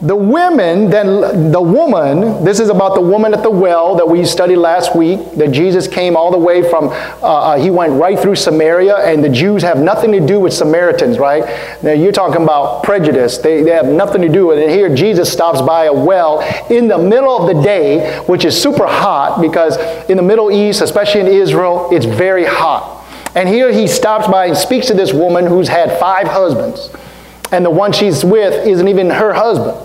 the 0.00 0.16
women, 0.16 0.90
then 0.90 1.50
the 1.50 1.60
woman, 1.60 2.44
this 2.44 2.60
is 2.60 2.68
about 2.68 2.94
the 2.94 3.00
woman 3.00 3.32
at 3.32 3.42
the 3.42 3.50
well 3.50 3.96
that 3.96 4.06
we 4.06 4.24
studied 4.24 4.56
last 4.56 4.94
week, 4.94 5.18
that 5.36 5.52
Jesus 5.52 5.88
came 5.88 6.16
all 6.16 6.30
the 6.30 6.38
way 6.38 6.68
from, 6.68 6.88
uh, 6.88 6.94
uh, 7.22 7.58
he 7.58 7.70
went 7.70 7.92
right 7.94 8.18
through 8.18 8.36
Samaria, 8.36 8.96
and 8.96 9.22
the 9.24 9.28
Jews 9.28 9.62
have 9.62 9.78
nothing 9.78 10.12
to 10.12 10.20
do 10.20 10.40
with 10.40 10.52
Samaritans, 10.52 11.18
right? 11.18 11.44
Now 11.82 11.92
you're 11.92 12.12
talking 12.12 12.42
about 12.42 12.82
prejudice. 12.82 13.38
They, 13.38 13.62
they 13.62 13.70
have 13.70 13.86
nothing 13.86 14.20
to 14.22 14.28
do 14.28 14.46
with 14.46 14.58
it. 14.58 14.64
and 14.64 14.72
Here, 14.72 14.94
Jesus 14.94 15.32
stops 15.32 15.62
by 15.62 15.84
a 15.84 15.92
well 15.92 16.40
in 16.70 16.88
the 16.88 16.98
middle 16.98 17.36
of 17.36 17.54
the 17.54 17.62
day, 17.62 18.18
which 18.26 18.44
is 18.44 18.60
super 18.60 18.86
hot 18.86 19.40
because 19.40 19.76
in 20.10 20.16
the 20.16 20.22
Middle 20.22 20.50
East, 20.50 20.80
especially 20.80 21.20
in 21.20 21.28
Israel, 21.28 21.88
it's 21.92 22.06
very 22.06 22.44
hot. 22.44 23.04
And 23.34 23.48
here 23.48 23.72
he 23.72 23.88
stops 23.88 24.28
by 24.28 24.46
and 24.46 24.56
speaks 24.56 24.86
to 24.86 24.94
this 24.94 25.12
woman 25.12 25.46
who's 25.46 25.68
had 25.68 25.98
five 25.98 26.28
husbands. 26.28 26.90
And 27.54 27.64
the 27.64 27.70
one 27.70 27.92
she's 27.92 28.24
with 28.24 28.66
isn't 28.66 28.88
even 28.88 29.10
her 29.10 29.32
husband 29.32 29.78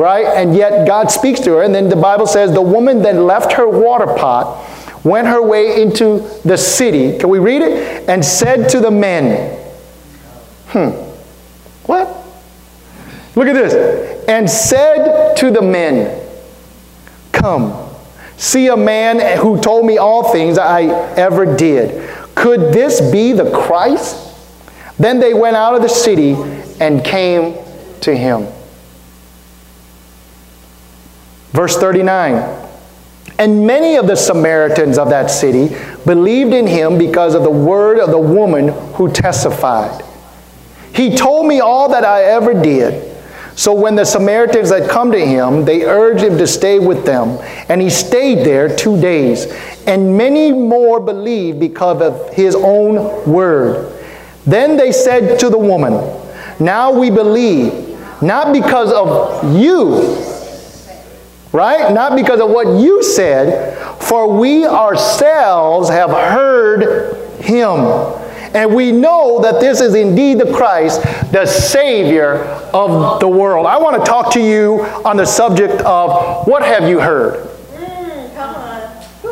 right? 0.00 0.24
And 0.24 0.56
yet 0.56 0.86
God 0.86 1.10
speaks 1.10 1.40
to 1.40 1.52
her. 1.52 1.62
And 1.62 1.74
then 1.74 1.88
the 1.88 1.96
Bible 1.96 2.26
says 2.26 2.52
the 2.52 2.62
woman 2.62 3.02
then 3.02 3.26
left 3.26 3.52
her 3.52 3.68
water 3.68 4.06
pot, 4.06 4.66
went 5.04 5.28
her 5.28 5.42
way 5.42 5.80
into 5.80 6.20
the 6.44 6.56
city. 6.56 7.18
Can 7.18 7.28
we 7.28 7.38
read 7.38 7.62
it? 7.62 8.08
And 8.08 8.24
said 8.24 8.68
to 8.70 8.80
the 8.80 8.90
men, 8.90 9.58
Hmm, 10.68 10.90
what? 11.84 12.08
Look 13.36 13.46
at 13.48 13.54
this. 13.54 14.26
And 14.28 14.48
said 14.48 15.36
to 15.36 15.50
the 15.50 15.62
men, 15.62 16.26
Come, 17.32 17.88
see 18.36 18.68
a 18.68 18.76
man 18.76 19.38
who 19.38 19.60
told 19.60 19.86
me 19.86 19.98
all 19.98 20.32
things 20.32 20.58
I 20.58 20.82
ever 21.16 21.56
did. 21.56 22.08
Could 22.34 22.72
this 22.72 23.00
be 23.10 23.32
the 23.32 23.50
Christ? 23.50 24.28
Then 24.98 25.18
they 25.18 25.34
went 25.34 25.56
out 25.56 25.74
of 25.74 25.82
the 25.82 25.88
city 25.88 26.34
and 26.80 27.04
came 27.04 27.54
to 28.00 28.16
him. 28.16 28.48
Verse 31.52 31.76
39 31.76 32.68
And 33.38 33.66
many 33.66 33.96
of 33.96 34.06
the 34.06 34.16
Samaritans 34.16 34.98
of 34.98 35.10
that 35.10 35.30
city 35.30 35.76
believed 36.04 36.52
in 36.52 36.66
him 36.66 36.98
because 36.98 37.34
of 37.34 37.42
the 37.42 37.50
word 37.50 37.98
of 37.98 38.10
the 38.10 38.18
woman 38.18 38.68
who 38.94 39.12
testified. 39.12 40.04
He 40.94 41.14
told 41.14 41.46
me 41.46 41.60
all 41.60 41.90
that 41.90 42.04
I 42.04 42.24
ever 42.24 42.54
did. 42.54 43.06
So 43.56 43.74
when 43.74 43.94
the 43.94 44.04
Samaritans 44.04 44.70
had 44.70 44.88
come 44.88 45.12
to 45.12 45.18
him, 45.18 45.64
they 45.64 45.84
urged 45.84 46.24
him 46.24 46.38
to 46.38 46.46
stay 46.46 46.78
with 46.78 47.04
them. 47.04 47.38
And 47.68 47.82
he 47.82 47.90
stayed 47.90 48.44
there 48.46 48.74
two 48.74 48.98
days. 49.00 49.52
And 49.86 50.16
many 50.16 50.50
more 50.50 50.98
believed 50.98 51.60
because 51.60 52.00
of 52.00 52.32
his 52.32 52.54
own 52.54 53.30
word. 53.30 53.92
Then 54.46 54.76
they 54.76 54.92
said 54.92 55.38
to 55.40 55.50
the 55.50 55.58
woman, 55.58 55.92
Now 56.60 56.92
we 56.92 57.10
believe, 57.10 57.98
not 58.22 58.52
because 58.52 58.92
of 58.92 59.56
you 59.56 60.28
right? 61.52 61.92
Not 61.92 62.16
because 62.16 62.40
of 62.40 62.50
what 62.50 62.80
you 62.80 63.02
said, 63.02 63.76
for 64.02 64.32
we 64.38 64.64
ourselves 64.64 65.88
have 65.88 66.10
heard 66.10 67.42
him. 67.42 67.80
And 68.54 68.74
we 68.74 68.90
know 68.90 69.40
that 69.42 69.60
this 69.60 69.80
is 69.80 69.94
indeed 69.94 70.38
the 70.38 70.52
Christ, 70.52 71.02
the 71.32 71.46
Savior 71.46 72.36
of 72.72 73.20
the 73.20 73.28
world. 73.28 73.66
I 73.66 73.78
want 73.78 74.04
to 74.04 74.08
talk 74.08 74.32
to 74.34 74.40
you 74.40 74.82
on 75.04 75.16
the 75.16 75.26
subject 75.26 75.80
of 75.82 76.46
what 76.46 76.62
have 76.62 76.88
you 76.88 77.00
heard? 77.00 77.49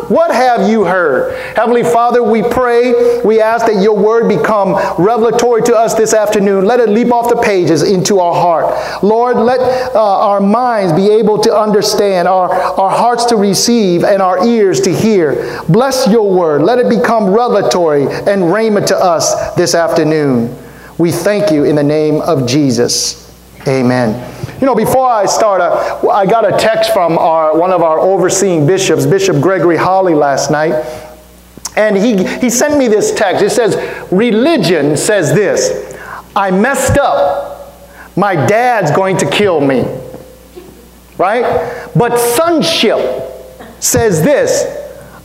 What 0.08 0.30
have 0.30 0.70
you 0.70 0.84
heard? 0.84 1.36
Heavenly 1.54 1.82
Father, 1.82 2.22
we 2.22 2.42
pray, 2.42 3.20
we 3.24 3.42
ask 3.42 3.66
that 3.66 3.82
your 3.82 3.94
word 3.94 4.26
become 4.26 4.74
revelatory 4.98 5.62
to 5.64 5.76
us 5.76 5.94
this 5.94 6.14
afternoon. 6.14 6.64
Let 6.64 6.80
it 6.80 6.88
leap 6.88 7.12
off 7.12 7.28
the 7.28 7.40
pages 7.42 7.82
into 7.82 8.18
our 8.18 8.34
heart. 8.34 9.02
Lord, 9.02 9.36
let 9.36 9.60
uh, 9.94 10.00
our 10.00 10.40
minds 10.40 10.94
be 10.94 11.10
able 11.10 11.38
to 11.40 11.54
understand, 11.54 12.26
our, 12.26 12.50
our 12.50 12.90
hearts 12.90 13.26
to 13.26 13.36
receive, 13.36 14.02
and 14.02 14.22
our 14.22 14.46
ears 14.46 14.80
to 14.82 14.94
hear. 14.94 15.62
Bless 15.68 16.08
your 16.08 16.32
word. 16.32 16.62
Let 16.62 16.78
it 16.78 16.88
become 16.88 17.26
revelatory 17.26 18.04
and 18.04 18.44
rhema 18.44 18.86
to 18.86 18.96
us 18.96 19.54
this 19.56 19.74
afternoon. 19.74 20.56
We 20.96 21.12
thank 21.12 21.52
you 21.52 21.64
in 21.64 21.76
the 21.76 21.82
name 21.82 22.22
of 22.22 22.48
Jesus. 22.48 23.28
Amen. 23.68 24.47
You 24.60 24.66
know, 24.66 24.74
before 24.74 25.08
I 25.08 25.26
start, 25.26 25.60
uh, 25.60 26.08
I 26.08 26.26
got 26.26 26.44
a 26.44 26.56
text 26.56 26.92
from 26.92 27.16
our, 27.16 27.56
one 27.56 27.70
of 27.70 27.82
our 27.82 28.00
overseeing 28.00 28.66
bishops, 28.66 29.06
Bishop 29.06 29.40
Gregory 29.40 29.76
Holly, 29.76 30.14
last 30.14 30.50
night. 30.50 30.72
And 31.76 31.96
he, 31.96 32.26
he 32.38 32.50
sent 32.50 32.76
me 32.76 32.88
this 32.88 33.14
text. 33.14 33.42
It 33.44 33.50
says, 33.50 33.76
Religion 34.10 34.96
says 34.96 35.32
this 35.32 35.96
I 36.34 36.50
messed 36.50 36.98
up. 36.98 37.72
My 38.16 38.34
dad's 38.34 38.90
going 38.90 39.18
to 39.18 39.30
kill 39.30 39.60
me. 39.60 39.84
Right? 41.18 41.88
But 41.94 42.18
sonship 42.18 42.98
says 43.78 44.24
this 44.24 44.64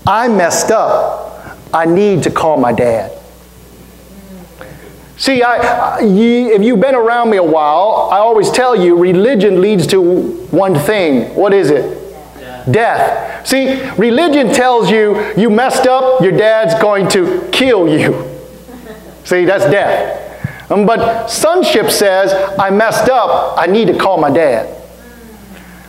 I 0.05 0.27
messed 0.27 0.69
up. 0.69 1.57
I 1.73 1.85
need 1.85 2.21
to 2.23 2.29
call 2.29 2.57
my 2.57 2.71
dad. 2.71 3.22
See, 5.23 5.41
I, 5.41 6.01
if 6.01 6.61
you've 6.61 6.81
been 6.81 6.95
around 6.95 7.29
me 7.29 7.37
a 7.37 7.43
while, 7.43 8.09
I 8.11 8.17
always 8.17 8.51
tell 8.51 8.75
you 8.75 8.97
religion 8.97 9.61
leads 9.61 9.87
to 9.87 10.01
one 10.51 10.75
thing. 10.75 11.33
What 11.33 11.53
is 11.53 11.69
it? 11.69 12.13
Death. 12.37 12.69
Death. 12.69 13.47
See, 13.47 13.89
religion 13.91 14.53
tells 14.53 14.91
you 14.91 15.31
you 15.37 15.49
messed 15.49 15.87
up, 15.87 16.19
your 16.21 16.33
dad's 16.33 16.73
going 16.81 17.07
to 17.11 17.47
kill 17.53 17.87
you. 17.87 18.29
See, 19.23 19.45
that's 19.45 19.63
death. 19.71 20.69
Um, 20.69 20.85
but 20.85 21.27
sonship 21.27 21.89
says, 21.89 22.33
I 22.59 22.69
messed 22.69 23.07
up, 23.07 23.57
I 23.57 23.65
need 23.67 23.87
to 23.87 23.97
call 23.97 24.17
my 24.17 24.29
dad. 24.29 24.82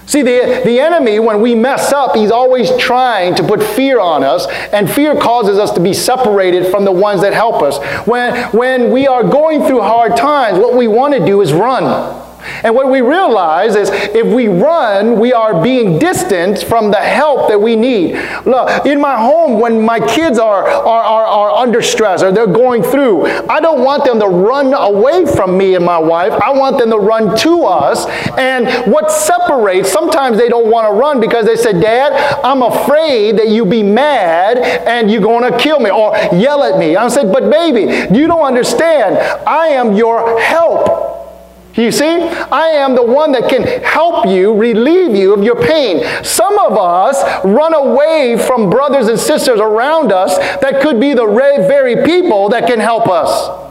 See, 0.07 0.23
the, 0.23 0.63
the 0.65 0.81
enemy, 0.81 1.19
when 1.19 1.41
we 1.41 1.55
mess 1.55 1.93
up, 1.93 2.15
he's 2.15 2.31
always 2.31 2.75
trying 2.77 3.35
to 3.37 3.43
put 3.43 3.63
fear 3.63 4.01
on 4.01 4.23
us, 4.23 4.47
and 4.73 4.91
fear 4.91 5.15
causes 5.17 5.59
us 5.59 5.71
to 5.73 5.81
be 5.81 5.95
separated 5.95 6.71
from 6.71 6.85
the 6.85 6.93
ones 6.93 7.23
that 7.23 7.33
help 7.33 7.63
us. 7.63 7.79
When, 8.07 8.35
when 8.51 8.91
we 8.93 9.07
are 9.07 9.23
going 9.23 9.65
through 9.67 9.81
hard 9.81 10.17
times, 10.17 10.59
what 10.59 10.75
we 10.75 10.89
want 10.89 11.15
to 11.15 11.25
do 11.25 11.41
is 11.41 11.53
run. 11.53 12.24
And 12.63 12.75
what 12.75 12.91
we 12.91 13.01
realize 13.01 13.77
is 13.77 13.91
if 13.91 14.27
we 14.27 14.49
run, 14.49 15.19
we 15.19 15.33
are 15.33 15.63
being 15.63 15.99
distant 15.99 16.63
from 16.63 16.91
the 16.91 16.99
help 17.01 17.49
that 17.49 17.61
we 17.61 17.77
need. 17.77 18.15
Look, 18.45 18.87
in 18.87 19.01
my 19.01 19.17
home, 19.17 19.61
when 19.61 19.85
my 19.85 20.01
kids 20.01 20.39
are, 20.39 20.67
are, 20.67 21.03
are, 21.05 21.27
are 21.27 21.51
under 21.51 21.83
stress 21.83 22.23
or 22.23 22.33
they're 22.33 22.47
going 22.47 22.83
through, 22.83 23.27
I 23.49 23.61
don't 23.61 23.83
want 23.83 24.05
them 24.05 24.21
to 24.21 24.27
run 24.27 24.75
away 24.75 25.27
from 25.27 25.57
me 25.57 25.75
and 25.75 25.85
my 25.85 25.99
wife. 25.99 26.33
I 26.33 26.51
want 26.53 26.79
them 26.79 26.91
to 26.91 26.99
run 26.99 27.37
to 27.39 27.65
us. 27.65 28.07
And 28.39 28.93
what 28.93 29.11
separates, 29.11 29.91
sometimes 29.91 30.39
they 30.39 30.49
don't 30.49 30.71
want 30.71 30.87
to 30.89 30.93
run 30.93 31.21
because 31.21 31.47
they 31.47 31.57
say, 31.57 31.73
Dad, 31.79 32.13
I'm 32.45 32.63
afraid 32.63 33.39
that 33.39 33.49
you 33.49 33.65
be 33.65 33.83
mad 33.83 34.59
and 34.59 35.11
you're 35.11 35.21
going 35.21 35.51
to 35.51 35.59
kill 35.59 35.81
me 35.81 35.91
or 35.91 36.17
yell 36.35 36.63
at 36.63 36.79
me. 36.79 36.97
I 36.97 37.09
said, 37.09 37.33
but 37.33 37.51
baby, 37.51 38.15
you 38.15 38.27
don't 38.27 38.45
understand. 38.45 39.17
I 39.47 39.69
am 39.69 39.95
your 39.95 40.41
help. 40.41 41.14
You 41.77 41.91
see, 41.91 42.05
I 42.07 42.69
am 42.69 42.95
the 42.95 43.03
one 43.03 43.33
that 43.33 43.49
can 43.49 43.63
help 43.83 44.27
you, 44.27 44.55
relieve 44.55 45.17
you 45.17 45.35
of 45.35 45.43
your 45.43 45.61
pain. 45.61 46.05
Some 46.25 46.57
of 46.59 46.79
us 46.79 47.45
run 47.45 47.75
away 47.75 48.37
from 48.39 48.71
brothers 48.71 49.09
and 49.09 49.19
sisters 49.19 49.59
around 49.59 50.13
us 50.13 50.39
that 50.61 50.81
could 50.81 51.01
be 51.01 51.15
the 51.15 51.27
very 51.27 52.05
people 52.05 52.49
that 52.51 52.69
can 52.69 52.79
help 52.79 53.09
us. 53.09 53.63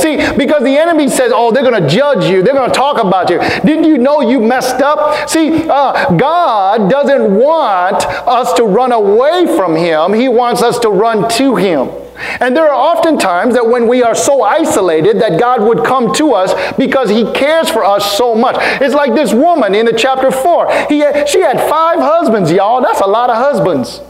See, 0.00 0.16
because 0.36 0.62
the 0.62 0.78
enemy 0.78 1.08
says, 1.08 1.30
oh, 1.34 1.52
they're 1.52 1.68
going 1.68 1.82
to 1.82 1.88
judge 1.88 2.24
you. 2.30 2.42
They're 2.42 2.54
going 2.54 2.70
to 2.70 2.74
talk 2.74 3.02
about 3.02 3.28
you. 3.28 3.38
Didn't 3.38 3.84
you 3.84 3.98
know 3.98 4.22
you 4.22 4.40
messed 4.40 4.80
up? 4.80 5.28
See, 5.28 5.68
uh, 5.68 6.14
God 6.16 6.88
doesn't 6.88 7.34
want 7.34 8.06
us 8.06 8.54
to 8.54 8.64
run 8.64 8.92
away 8.92 9.46
from 9.56 9.74
Him, 9.74 10.14
He 10.14 10.28
wants 10.28 10.62
us 10.62 10.78
to 10.80 10.88
run 10.88 11.28
to 11.32 11.56
Him. 11.56 12.03
And 12.16 12.56
there 12.56 12.66
are 12.66 12.74
often 12.74 13.18
times 13.18 13.54
that 13.54 13.66
when 13.66 13.88
we 13.88 14.02
are 14.02 14.14
so 14.14 14.42
isolated 14.42 15.20
that 15.20 15.38
God 15.40 15.62
would 15.62 15.84
come 15.84 16.12
to 16.14 16.32
us 16.32 16.54
because 16.76 17.10
he 17.10 17.30
cares 17.32 17.68
for 17.68 17.84
us 17.84 18.16
so 18.16 18.34
much. 18.34 18.56
It's 18.80 18.94
like 18.94 19.14
this 19.14 19.32
woman 19.32 19.74
in 19.74 19.86
the 19.86 19.92
chapter 19.92 20.30
4. 20.30 20.86
He 20.88 21.00
she 21.26 21.40
had 21.40 21.58
five 21.68 21.98
husbands, 21.98 22.52
y'all. 22.52 22.80
That's 22.82 23.00
a 23.00 23.06
lot 23.06 23.30
of 23.30 23.36
husbands. 23.36 24.00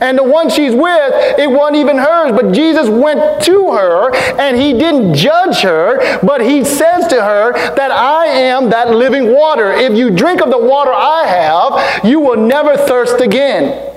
And 0.00 0.16
the 0.16 0.24
one 0.24 0.50
she's 0.50 0.74
with, 0.74 1.38
it 1.38 1.50
wasn't 1.50 1.76
even 1.76 1.98
hers, 1.98 2.32
but 2.32 2.52
Jesus 2.52 2.88
went 2.88 3.42
to 3.44 3.72
her 3.72 4.14
and 4.38 4.56
he 4.56 4.72
didn't 4.72 5.14
judge 5.14 5.60
her, 5.60 6.18
but 6.20 6.40
he 6.40 6.64
says 6.64 7.06
to 7.08 7.22
her 7.22 7.52
that 7.74 7.90
I 7.90 8.26
am 8.26 8.70
that 8.70 8.90
living 8.90 9.32
water. 9.34 9.72
If 9.72 9.96
you 9.96 10.10
drink 10.10 10.42
of 10.42 10.50
the 10.50 10.58
water 10.58 10.92
I 10.92 11.26
have, 11.26 12.04
you 12.04 12.20
will 12.20 12.36
never 12.36 12.76
thirst 12.76 13.20
again. 13.20 13.90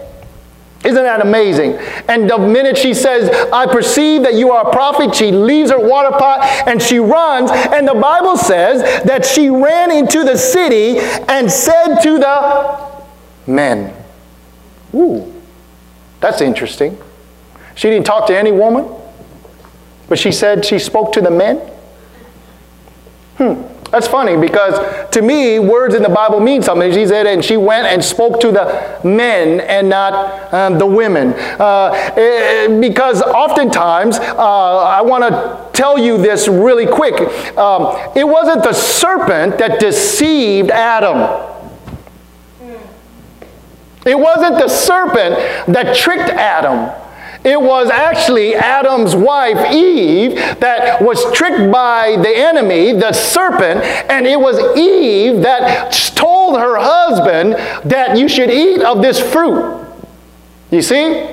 Isn't 0.84 1.04
that 1.04 1.22
amazing? 1.22 1.76
And 2.10 2.30
the 2.30 2.38
minute 2.38 2.78
she 2.78 2.94
says, 2.94 3.30
I 3.54 3.66
perceive 3.66 4.24
that 4.24 4.34
you 4.34 4.52
are 4.52 4.68
a 4.68 4.72
prophet, 4.72 5.16
she 5.16 5.32
leaves 5.32 5.72
her 5.72 5.80
water 5.80 6.12
pot 6.18 6.42
and 6.68 6.82
she 6.82 7.00
runs. 7.00 7.52
And 7.52 7.88
the 7.88 7.94
Bible 7.94 8.36
says 8.36 8.82
that 9.04 9.26
she 9.26 9.50
ran 9.50 9.92
into 9.92 10.24
the 10.24 10.38
city 10.38 11.00
and 11.30 11.50
said 11.50 12.02
to 12.02 12.20
the 12.20 12.92
men, 13.48 13.96
Ooh, 14.94 15.34
that's 16.20 16.42
interesting. 16.42 16.98
She 17.76 17.90
didn't 17.90 18.06
talk 18.06 18.28
to 18.28 18.38
any 18.38 18.52
woman, 18.52 18.88
but 20.10 20.20
she 20.20 20.32
said 20.32 20.66
she 20.66 20.80
spoke 20.80 21.14
to 21.14 21.22
the 21.22 21.32
men. 21.32 21.58
Hmm. 23.38 23.73
That's 23.94 24.08
funny 24.08 24.36
because 24.36 25.08
to 25.12 25.22
me, 25.22 25.60
words 25.60 25.94
in 25.94 26.02
the 26.02 26.10
Bible 26.10 26.40
mean 26.40 26.64
something. 26.64 26.92
She 26.92 27.06
said, 27.06 27.28
and 27.28 27.46
she 27.46 27.58
went 27.58 27.86
and 27.86 28.04
spoke 28.04 28.40
to 28.40 28.52
the 28.52 29.00
men 29.04 29.60
and 29.60 29.88
not 29.88 30.52
um, 30.52 30.80
the 30.80 30.86
women. 30.88 31.36
Uh, 31.60 31.92
eh, 32.18 32.80
because 32.80 33.22
oftentimes, 33.22 34.18
uh, 34.18 34.78
I 34.80 35.00
want 35.04 35.32
to 35.32 35.70
tell 35.74 36.00
you 36.00 36.18
this 36.18 36.48
really 36.48 36.88
quick. 36.88 37.14
Um, 37.56 37.96
it 38.16 38.28
wasn't 38.28 38.64
the 38.64 38.74
serpent 38.74 39.60
that 39.60 39.80
deceived 39.80 40.72
Adam. 40.72 41.52
It 44.08 44.18
wasn't 44.18 44.56
the 44.56 44.70
serpent 44.70 45.36
that 45.72 45.96
tricked 45.96 46.32
Adam. 46.32 47.00
It 47.44 47.62
was 47.62 47.90
actually 47.90 48.56
Adam's 48.56 49.16
wife, 49.16 49.72
Eve, 49.72 50.36
that 50.60 51.02
was 51.02 51.20
tricked 51.34 51.72
by 51.72 52.16
the 52.18 52.30
enemy, 52.30 52.94
the 52.94 53.12
serpent, 53.12 53.82
and 54.10 54.26
it 54.26 54.40
was 54.40 54.60
Eve 54.78 55.42
that 55.42 55.92
told 56.16 56.58
her 56.58 56.78
husband 56.78 57.54
that 57.90 58.18
you 58.18 58.30
should 58.30 58.50
eat 58.50 58.82
of 58.82 59.02
this 59.02 59.20
fruit. 59.20 59.86
You 60.72 60.82
see? 60.82 61.30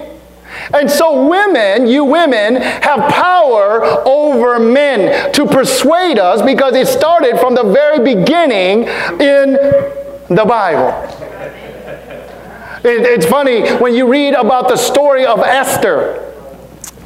And 0.75 0.91
so, 0.91 1.29
women, 1.29 1.87
you 1.87 2.05
women, 2.05 2.57
have 2.57 3.13
power 3.13 3.83
over 4.07 4.59
men 4.59 5.33
to 5.33 5.47
persuade 5.47 6.19
us 6.19 6.43
because 6.43 6.75
it 6.75 6.89
started 6.89 7.39
from 7.39 7.55
the 7.55 7.65
very 7.65 7.99
beginning 7.99 8.83
in 9.21 9.53
the 10.29 10.45
Bible. 10.47 11.30
It, 12.83 13.03
it's 13.03 13.27
funny 13.27 13.69
when 13.75 13.95
you 13.95 14.09
read 14.09 14.33
about 14.35 14.69
the 14.69 14.77
story 14.77 15.27
of 15.27 15.41
Esther. 15.41 16.30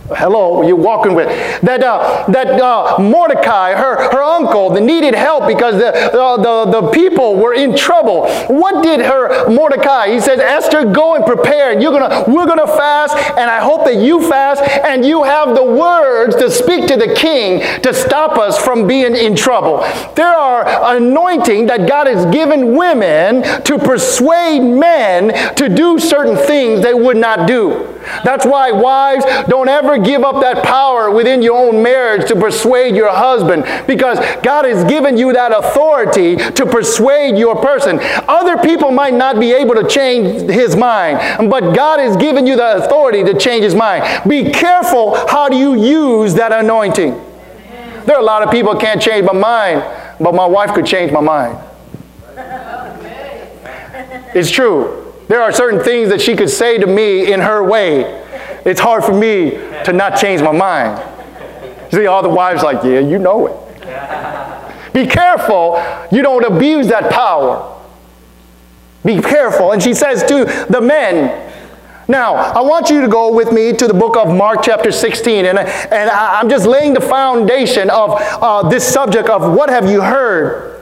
Hello, 0.09 0.61
you're 0.61 0.77
walking 0.77 1.15
with 1.15 1.29
that. 1.63 1.83
Uh, 1.83 2.31
that 2.31 2.61
uh, 2.61 2.99
Mordecai, 2.99 3.73
her 3.73 4.11
her 4.13 4.23
uncle, 4.23 4.69
that 4.69 4.83
needed 4.83 5.15
help 5.15 5.47
because 5.47 5.77
the, 5.77 5.93
the 6.13 6.81
the 6.81 6.91
people 6.91 7.37
were 7.37 7.55
in 7.55 7.75
trouble. 7.75 8.29
What 8.49 8.83
did 8.83 9.01
her 9.01 9.49
Mordecai? 9.49 10.13
He 10.13 10.21
says, 10.21 10.41
Esther, 10.41 10.85
go 10.93 11.15
and 11.15 11.25
prepare, 11.25 11.73
and 11.73 11.83
you're 11.83 11.99
gonna 11.99 12.25
we're 12.29 12.47
gonna 12.47 12.67
fast, 12.67 13.17
and 13.17 13.51
I 13.51 13.61
hope 13.61 13.87
that 13.87 13.97
you 13.97 14.29
fast 14.29 14.63
and 14.85 15.07
you 15.07 15.23
have 15.23 15.55
the 15.55 15.65
words 15.65 16.37
to 16.37 16.51
speak 16.51 16.87
to 16.89 16.97
the 16.99 17.15
king 17.15 17.61
to 17.81 17.95
stop 17.95 18.37
us 18.37 18.63
from 18.63 18.87
being 18.87 19.17
in 19.17 19.35
trouble. 19.35 19.79
There 20.17 20.27
are 20.27 20.97
anointing 20.97 21.65
that 21.67 21.89
God 21.89 22.09
has 22.09 22.27
given 22.27 22.77
women 22.77 23.43
to 23.65 23.79
persuade 23.79 24.61
men 24.61 25.55
to 25.55 25.71
do 25.71 25.99
certain 25.99 26.37
things 26.37 26.83
they 26.83 26.93
would 26.93 27.17
not 27.17 27.49
do. 27.49 27.91
That's 28.23 28.45
why 28.45 28.71
wives 28.71 29.25
don't 29.49 29.69
ever 29.69 29.94
give 29.99 30.23
up 30.23 30.41
that 30.41 30.65
power 30.65 31.11
within 31.11 31.43
your 31.43 31.57
own 31.57 31.83
marriage 31.83 32.29
to 32.29 32.37
persuade 32.37 32.95
your 32.97 33.11
husband 33.11 33.65
because 33.87 34.19
God 34.43 34.65
has 34.65 34.85
given 34.85 35.17
you 35.17 35.33
that 35.33 35.53
authority 35.57 36.37
to 36.37 36.67
persuade 36.67 37.37
your 37.39 37.57
person. 37.57 37.99
Other 38.29 38.57
people 38.59 38.91
might 38.91 39.15
not 39.15 39.39
be 39.39 39.53
able 39.53 39.75
to 39.75 39.87
change 39.87 40.51
his 40.51 40.77
mind, 40.77 41.51
but 41.51 41.75
God 41.75 42.01
has 42.01 42.17
given 42.17 42.47
you 42.47 42.57
the 42.57 42.77
authority 42.77 43.25
to 43.25 43.39
change 43.39 43.65
his 43.65 43.75
mind. 43.75 44.29
Be 44.29 44.51
careful 44.51 45.15
how 45.29 45.49
do 45.49 45.57
you 45.57 45.75
use 45.75 46.35
that 46.35 46.53
anointing. 46.53 47.13
There 48.07 48.17
are 48.17 48.21
a 48.21 48.25
lot 48.25 48.43
of 48.43 48.51
people 48.51 48.75
can't 48.77 49.01
change 49.01 49.25
my 49.25 49.33
mind, 49.33 49.83
but 50.21 50.35
my 50.35 50.47
wife 50.47 50.75
could 50.75 50.87
change 50.87 51.11
my 51.11 51.21
mind. 51.21 51.59
It's 54.35 54.51
true. 54.51 55.13
There 55.29 55.41
are 55.41 55.53
certain 55.53 55.83
things 55.83 56.11
that 56.11 56.21
she 56.21 56.37
could 56.37 56.51
say 56.51 56.77
to 56.77 56.87
me 56.87 57.33
in 57.33 57.41
her 57.41 57.63
way. 57.63 58.24
It's 58.65 58.81
hard 58.81 59.05
for 59.05 59.13
me 59.13 59.51
to 59.85 59.93
not 59.93 60.19
change 60.19 60.43
my 60.43 60.53
mind. 60.53 61.03
See, 61.93 62.07
all 62.07 62.23
the 62.23 62.29
wives 62.29 62.63
like, 62.63 62.83
yeah, 62.83 63.01
you 63.01 63.19
know 63.19 63.47
it. 63.47 64.93
Be 64.93 65.07
careful 65.07 65.83
you 66.11 66.23
don't 66.23 66.45
abuse 66.45 66.87
that 66.89 67.11
power. 67.13 67.71
Be 69.05 69.21
careful. 69.21 69.73
And 69.73 69.83
she 69.83 69.93
says 69.93 70.23
to 70.25 70.67
the 70.71 70.81
men, 70.81 71.53
now, 72.07 72.35
I 72.35 72.61
want 72.61 72.91
you 72.91 73.01
to 73.01 73.09
go 73.09 73.33
with 73.33 73.51
me 73.51 73.73
to 73.73 73.87
the 73.87 73.95
book 73.95 74.17
of 74.17 74.29
Mark, 74.35 74.61
chapter 74.63 74.93
16, 74.93 75.47
and, 75.47 75.59
and 75.59 76.11
I'm 76.11 76.51
just 76.51 76.67
laying 76.67 76.93
the 76.93 77.01
foundation 77.01 77.89
of 77.89 78.17
uh, 78.21 78.69
this 78.69 78.87
subject 78.87 79.31
of 79.31 79.55
what 79.57 79.71
have 79.71 79.91
you 79.91 80.03
heard 80.03 80.74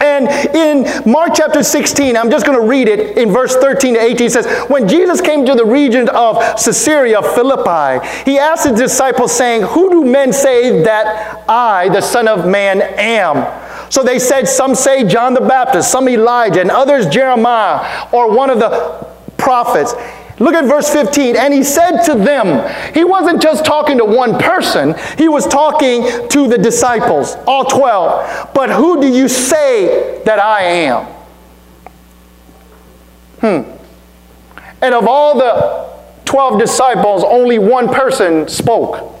and 0.00 0.28
in 0.54 1.10
Mark 1.10 1.32
chapter 1.34 1.62
16, 1.62 2.16
I'm 2.16 2.30
just 2.30 2.44
going 2.46 2.60
to 2.60 2.66
read 2.66 2.88
it 2.88 3.16
in 3.16 3.30
verse 3.30 3.56
13 3.56 3.94
to 3.94 4.00
18. 4.00 4.26
It 4.26 4.32
says, 4.32 4.68
When 4.68 4.88
Jesus 4.88 5.20
came 5.20 5.46
to 5.46 5.54
the 5.54 5.64
region 5.64 6.08
of 6.08 6.38
Caesarea 6.38 7.22
Philippi, 7.22 8.06
he 8.28 8.38
asked 8.38 8.68
his 8.68 8.78
disciples, 8.78 9.32
saying, 9.32 9.62
Who 9.62 9.90
do 9.90 10.04
men 10.04 10.32
say 10.32 10.82
that 10.82 11.44
I, 11.48 11.88
the 11.88 12.00
Son 12.00 12.28
of 12.28 12.46
Man, 12.46 12.82
am? 12.82 13.90
So 13.90 14.02
they 14.02 14.18
said, 14.18 14.46
Some 14.46 14.74
say 14.74 15.04
John 15.04 15.34
the 15.34 15.40
Baptist, 15.40 15.90
some 15.90 16.08
Elijah, 16.08 16.60
and 16.60 16.70
others 16.70 17.06
Jeremiah, 17.06 18.08
or 18.12 18.34
one 18.34 18.50
of 18.50 18.58
the 18.58 19.06
prophets. 19.36 19.94
Look 20.38 20.54
at 20.54 20.64
verse 20.64 20.90
15. 20.90 21.36
And 21.36 21.54
he 21.54 21.62
said 21.62 22.02
to 22.02 22.14
them, 22.14 22.92
he 22.92 23.04
wasn't 23.04 23.40
just 23.40 23.64
talking 23.64 23.98
to 23.98 24.04
one 24.04 24.38
person, 24.38 24.94
he 25.16 25.28
was 25.28 25.46
talking 25.46 26.28
to 26.28 26.48
the 26.48 26.58
disciples, 26.58 27.36
all 27.46 27.64
12. 27.64 28.50
But 28.54 28.70
who 28.70 29.00
do 29.00 29.08
you 29.08 29.28
say 29.28 30.22
that 30.24 30.38
I 30.38 30.62
am? 30.62 31.04
Hmm. 33.40 33.70
And 34.82 34.94
of 34.94 35.06
all 35.06 35.38
the 35.38 35.92
12 36.24 36.58
disciples, 36.58 37.22
only 37.24 37.58
one 37.58 37.88
person 37.88 38.48
spoke. 38.48 39.12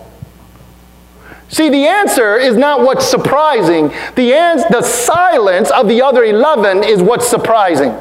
See, 1.48 1.68
the 1.68 1.86
answer 1.86 2.36
is 2.36 2.56
not 2.56 2.80
what's 2.80 3.06
surprising. 3.06 3.88
The, 4.16 4.32
ans- 4.32 4.64
the 4.70 4.82
silence 4.82 5.70
of 5.70 5.86
the 5.86 6.02
other 6.02 6.24
11 6.24 6.82
is 6.82 7.00
what's 7.00 7.28
surprising. 7.28 7.94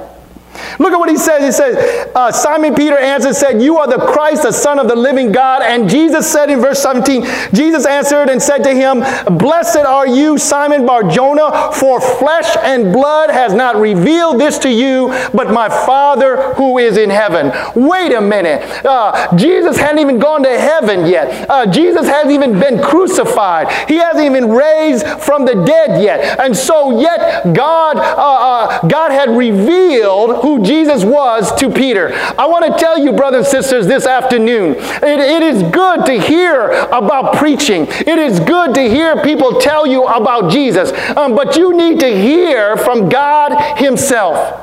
Look 0.79 0.93
at 0.93 0.99
what 0.99 1.09
he 1.09 1.17
says. 1.17 1.43
He 1.43 1.51
says, 1.51 2.09
uh, 2.15 2.31
Simon 2.31 2.75
Peter 2.75 2.97
answered, 2.97 3.35
said, 3.35 3.61
You 3.61 3.77
are 3.77 3.87
the 3.87 4.05
Christ, 4.05 4.43
the 4.43 4.51
Son 4.51 4.79
of 4.79 4.87
the 4.87 4.95
living 4.95 5.31
God. 5.31 5.61
And 5.61 5.89
Jesus 5.89 6.31
said 6.31 6.49
in 6.49 6.59
verse 6.59 6.81
17, 6.81 7.25
Jesus 7.53 7.85
answered 7.85 8.29
and 8.29 8.41
said 8.41 8.63
to 8.63 8.73
him, 8.73 8.99
Blessed 9.37 9.77
are 9.77 10.07
you, 10.07 10.37
Simon 10.37 10.85
Barjona, 10.85 11.71
for 11.73 11.99
flesh 11.99 12.55
and 12.57 12.93
blood 12.93 13.29
has 13.29 13.53
not 13.53 13.75
revealed 13.75 14.39
this 14.39 14.57
to 14.59 14.69
you, 14.69 15.09
but 15.33 15.51
my 15.51 15.69
Father 15.69 16.53
who 16.53 16.77
is 16.77 16.97
in 16.97 17.09
heaven. 17.09 17.51
Wait 17.75 18.13
a 18.13 18.21
minute. 18.21 18.63
Uh, 18.85 19.35
Jesus 19.35 19.77
hadn't 19.77 19.99
even 19.99 20.19
gone 20.19 20.43
to 20.43 20.59
heaven 20.59 21.05
yet. 21.07 21.49
Uh, 21.49 21.65
Jesus 21.65 22.07
hasn't 22.07 22.31
even 22.31 22.59
been 22.59 22.81
crucified. 22.81 23.71
He 23.89 23.97
hasn't 23.97 24.25
even 24.25 24.49
raised 24.49 25.05
from 25.21 25.45
the 25.45 25.63
dead 25.65 26.01
yet. 26.01 26.39
And 26.39 26.55
so, 26.55 26.99
yet, 26.99 27.53
God, 27.53 27.97
uh, 27.97 28.81
uh, 28.81 28.87
God 28.87 29.11
had 29.11 29.29
revealed 29.29 30.42
who 30.43 30.61
Jesus 30.61 31.05
was 31.05 31.55
to 31.55 31.69
Peter. 31.69 32.13
I 32.37 32.45
want 32.45 32.65
to 32.65 32.77
tell 32.77 32.99
you, 32.99 33.13
brothers 33.13 33.45
and 33.45 33.47
sisters, 33.47 33.87
this 33.87 34.05
afternoon, 34.05 34.75
it, 34.75 35.19
it 35.19 35.41
is 35.41 35.63
good 35.71 36.05
to 36.05 36.19
hear 36.19 36.69
about 36.69 37.37
preaching. 37.37 37.87
It 37.87 38.19
is 38.19 38.41
good 38.41 38.75
to 38.75 38.81
hear 38.81 39.23
people 39.23 39.61
tell 39.61 39.87
you 39.87 40.03
about 40.03 40.51
Jesus. 40.51 40.91
Um, 41.15 41.33
but 41.33 41.55
you 41.55 41.75
need 41.75 42.01
to 42.01 42.09
hear 42.09 42.75
from 42.75 43.07
God 43.07 43.79
Himself. 43.79 44.59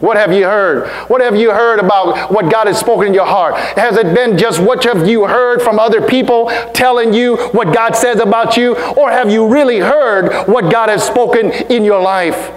What 0.00 0.16
have 0.16 0.32
you 0.32 0.44
heard? 0.44 0.88
What 1.08 1.20
have 1.20 1.36
you 1.36 1.52
heard 1.52 1.78
about 1.78 2.32
what 2.32 2.50
God 2.50 2.66
has 2.66 2.80
spoken 2.80 3.06
in 3.06 3.14
your 3.14 3.26
heart? 3.26 3.54
Has 3.78 3.96
it 3.96 4.12
been 4.12 4.36
just 4.36 4.60
what 4.60 4.82
have 4.84 5.08
you 5.08 5.26
heard 5.26 5.62
from 5.62 5.78
other 5.78 6.06
people 6.06 6.50
telling 6.74 7.14
you 7.14 7.36
what 7.52 7.72
God 7.72 7.94
says 7.94 8.18
about 8.18 8.56
you? 8.56 8.76
Or 8.96 9.08
have 9.08 9.30
you 9.30 9.46
really 9.46 9.78
heard 9.78 10.48
what 10.48 10.70
God 10.70 10.88
has 10.88 11.06
spoken 11.06 11.52
in 11.70 11.84
your 11.84 12.02
life? 12.02 12.52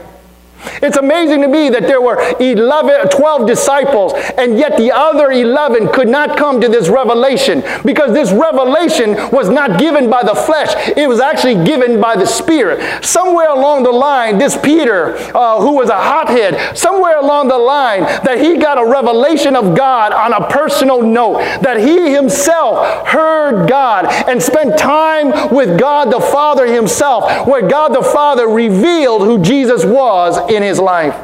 It's 0.81 0.97
amazing 0.97 1.41
to 1.41 1.47
me 1.47 1.69
that 1.69 1.83
there 1.83 2.01
were 2.01 2.19
11, 2.39 3.09
12 3.09 3.47
disciples, 3.47 4.13
and 4.37 4.57
yet 4.57 4.77
the 4.77 4.91
other 4.91 5.31
11 5.31 5.89
could 5.89 6.09
not 6.09 6.37
come 6.37 6.59
to 6.61 6.67
this 6.67 6.89
revelation 6.89 7.63
because 7.85 8.13
this 8.13 8.31
revelation 8.31 9.15
was 9.31 9.49
not 9.49 9.79
given 9.79 10.09
by 10.09 10.23
the 10.23 10.35
flesh, 10.35 10.73
it 10.97 11.07
was 11.07 11.19
actually 11.19 11.63
given 11.65 12.01
by 12.01 12.15
the 12.15 12.25
Spirit. 12.25 13.03
Somewhere 13.03 13.49
along 13.49 13.83
the 13.83 13.91
line, 13.91 14.37
this 14.37 14.57
Peter, 14.57 15.15
uh, 15.35 15.59
who 15.61 15.75
was 15.75 15.89
a 15.89 15.97
hothead, 15.97 16.77
somewhere 16.77 17.17
along 17.17 17.47
the 17.47 17.57
line, 17.57 18.01
that 18.01 18.39
he 18.39 18.57
got 18.57 18.77
a 18.77 18.85
revelation 18.85 19.55
of 19.55 19.75
God 19.75 20.11
on 20.11 20.33
a 20.33 20.47
personal 20.49 21.01
note, 21.01 21.39
that 21.61 21.77
he 21.77 22.11
himself 22.13 23.07
heard 23.07 23.69
God 23.69 24.05
and 24.27 24.41
spent 24.41 24.77
time 24.77 25.53
with 25.53 25.79
God 25.79 26.11
the 26.11 26.19
Father 26.19 26.65
himself, 26.65 27.47
where 27.47 27.67
God 27.67 27.89
the 27.93 28.03
Father 28.03 28.47
revealed 28.47 29.21
who 29.21 29.41
Jesus 29.41 29.85
was 29.85 30.37
in 30.49 30.63
his 30.63 30.79
life. 30.79 31.15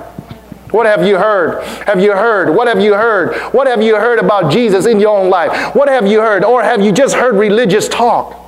What 0.71 0.85
have 0.85 1.07
you 1.07 1.17
heard? 1.17 1.63
Have 1.87 2.01
you 2.01 2.11
heard? 2.11 2.53
What 2.53 2.67
have 2.67 2.81
you 2.81 2.93
heard? 2.93 3.53
What 3.53 3.67
have 3.67 3.81
you 3.81 3.95
heard 3.95 4.19
about 4.19 4.51
Jesus 4.51 4.85
in 4.85 4.99
your 4.99 5.17
own 5.17 5.29
life? 5.29 5.73
What 5.75 5.87
have 5.87 6.05
you 6.05 6.19
heard? 6.19 6.43
Or 6.43 6.63
have 6.63 6.81
you 6.81 6.91
just 6.91 7.15
heard 7.15 7.35
religious 7.35 7.87
talk? 7.87 8.45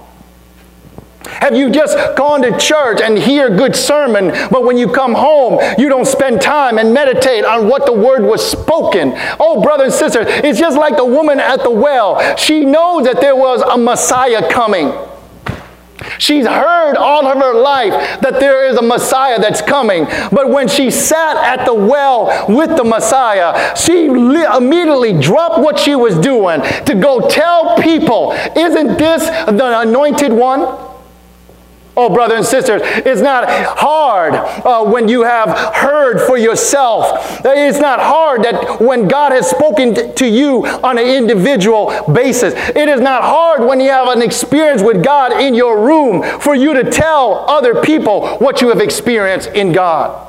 Have 1.25 1.55
you 1.55 1.69
just 1.69 1.95
gone 2.17 2.41
to 2.41 2.57
church 2.57 2.99
and 3.01 3.17
hear 3.17 3.49
good 3.55 3.75
sermon, 3.75 4.29
but 4.49 4.63
when 4.63 4.77
you 4.77 4.91
come 4.91 5.13
home, 5.13 5.59
you 5.77 5.87
don't 5.87 6.05
spend 6.05 6.41
time 6.41 6.77
and 6.77 6.93
meditate 6.93 7.45
on 7.45 7.67
what 7.67 7.85
the 7.85 7.93
word 7.93 8.23
was 8.23 8.45
spoken? 8.45 9.13
Oh, 9.39 9.61
brother 9.61 9.85
and 9.85 9.93
sister, 9.93 10.23
it's 10.25 10.59
just 10.59 10.77
like 10.77 10.97
the 10.97 11.05
woman 11.05 11.39
at 11.39 11.63
the 11.63 11.71
well. 11.71 12.35
She 12.37 12.65
knows 12.65 13.05
that 13.05 13.21
there 13.21 13.35
was 13.35 13.61
a 13.61 13.77
Messiah 13.77 14.49
coming. 14.49 14.91
She's 16.17 16.45
heard 16.45 16.95
all 16.95 17.25
of 17.27 17.37
her 17.37 17.53
life 17.53 18.21
that 18.21 18.39
there 18.39 18.65
is 18.65 18.77
a 18.77 18.81
Messiah 18.81 19.39
that's 19.39 19.61
coming. 19.61 20.05
But 20.31 20.49
when 20.49 20.67
she 20.67 20.91
sat 20.91 21.37
at 21.37 21.65
the 21.65 21.73
well 21.73 22.45
with 22.47 22.75
the 22.75 22.83
Messiah, 22.83 23.75
she 23.75 24.05
immediately 24.05 25.13
dropped 25.19 25.59
what 25.59 25.79
she 25.79 25.95
was 25.95 26.17
doing 26.17 26.61
to 26.61 26.95
go 26.95 27.27
tell 27.29 27.77
people, 27.77 28.31
Isn't 28.55 28.97
this 28.97 29.25
the 29.25 29.79
anointed 29.81 30.31
one? 30.33 30.86
Oh, 31.97 32.09
brothers 32.09 32.37
and 32.37 32.45
sisters, 32.45 32.81
it's 32.83 33.21
not 33.21 33.45
hard 33.49 34.35
uh, 34.35 34.85
when 34.85 35.07
you 35.09 35.23
have 35.23 35.75
heard 35.75 36.21
for 36.27 36.37
yourself. 36.37 37.41
It's 37.43 37.79
not 37.79 37.99
hard 37.99 38.43
that 38.43 38.79
when 38.79 39.07
God 39.07 39.31
has 39.31 39.49
spoken 39.49 40.13
to 40.13 40.27
you 40.27 40.63
on 40.65 40.99
an 40.99 41.07
individual 41.07 41.87
basis. 42.13 42.53
It 42.53 42.87
is 42.87 43.01
not 43.01 43.23
hard 43.23 43.67
when 43.67 43.79
you 43.79 43.89
have 43.89 44.09
an 44.09 44.21
experience 44.21 44.83
with 44.83 45.03
God 45.03 45.41
in 45.41 45.55
your 45.55 45.83
room 45.83 46.21
for 46.39 46.53
you 46.53 46.75
to 46.75 46.89
tell 46.89 47.49
other 47.49 47.81
people 47.81 48.37
what 48.37 48.61
you 48.61 48.69
have 48.69 48.79
experienced 48.79 49.49
in 49.49 49.71
God. 49.71 50.26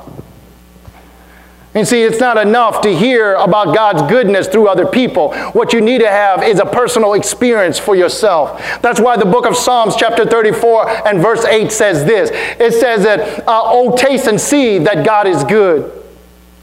And 1.75 1.87
see, 1.87 2.01
it's 2.01 2.19
not 2.19 2.37
enough 2.37 2.81
to 2.81 2.95
hear 2.95 3.35
about 3.35 3.75
God's 3.75 4.01
goodness 4.11 4.47
through 4.47 4.67
other 4.67 4.87
people. 4.87 5.33
What 5.51 5.71
you 5.71 5.81
need 5.81 5.99
to 5.99 6.09
have 6.09 6.43
is 6.43 6.59
a 6.59 6.65
personal 6.65 7.13
experience 7.13 7.77
for 7.77 7.95
yourself. 7.95 8.59
That's 8.81 8.99
why 8.99 9.17
the 9.17 9.25
book 9.25 9.45
of 9.45 9.55
Psalms, 9.55 9.95
chapter 9.95 10.25
34 10.25 11.07
and 11.07 11.19
verse 11.19 11.45
8 11.45 11.71
says 11.71 12.05
this 12.05 12.31
it 12.59 12.73
says 12.79 13.03
that, 13.03 13.47
uh, 13.47 13.61
Oh, 13.65 13.95
taste 13.95 14.25
and 14.25 14.41
see 14.41 14.79
that 14.79 15.05
God 15.05 15.27
is 15.27 15.43
good. 15.43 15.91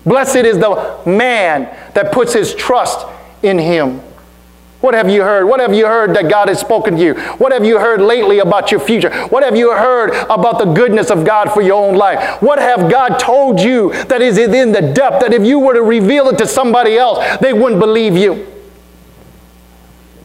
Blessed 0.05 0.37
is 0.37 0.59
the 0.59 1.01
man 1.07 1.65
that 1.95 2.11
puts 2.13 2.33
his 2.33 2.55
trust 2.55 3.07
in 3.43 3.59
him. 3.59 4.01
What 4.87 4.95
have 4.95 5.11
you 5.11 5.23
heard? 5.23 5.47
What 5.47 5.59
have 5.59 5.75
you 5.75 5.85
heard 5.85 6.15
that 6.15 6.31
God 6.31 6.47
has 6.47 6.61
spoken 6.61 6.95
to 6.95 7.03
you? 7.03 7.15
What 7.39 7.51
have 7.51 7.65
you 7.65 7.81
heard 7.81 8.01
lately 8.01 8.39
about 8.39 8.71
your 8.71 8.79
future? 8.79 9.11
What 9.31 9.43
have 9.43 9.57
you 9.57 9.73
heard 9.73 10.11
about 10.31 10.61
the 10.61 10.65
goodness 10.65 11.11
of 11.11 11.25
God 11.25 11.53
for 11.53 11.61
your 11.61 11.85
own 11.85 11.97
life? 11.97 12.41
What 12.41 12.61
have 12.61 12.89
God 12.89 13.19
told 13.19 13.59
you 13.59 13.93
that 14.05 14.23
is 14.23 14.39
in 14.39 14.71
the 14.71 14.81
depth 14.81 15.23
that 15.23 15.33
if 15.33 15.43
you 15.43 15.59
were 15.59 15.75
to 15.75 15.83
reveal 15.83 16.29
it 16.29 16.39
to 16.39 16.47
somebody 16.47 16.97
else, 16.97 17.19
they 17.39 17.53
wouldn't 17.53 17.81
believe 17.81 18.17
you? 18.17 18.47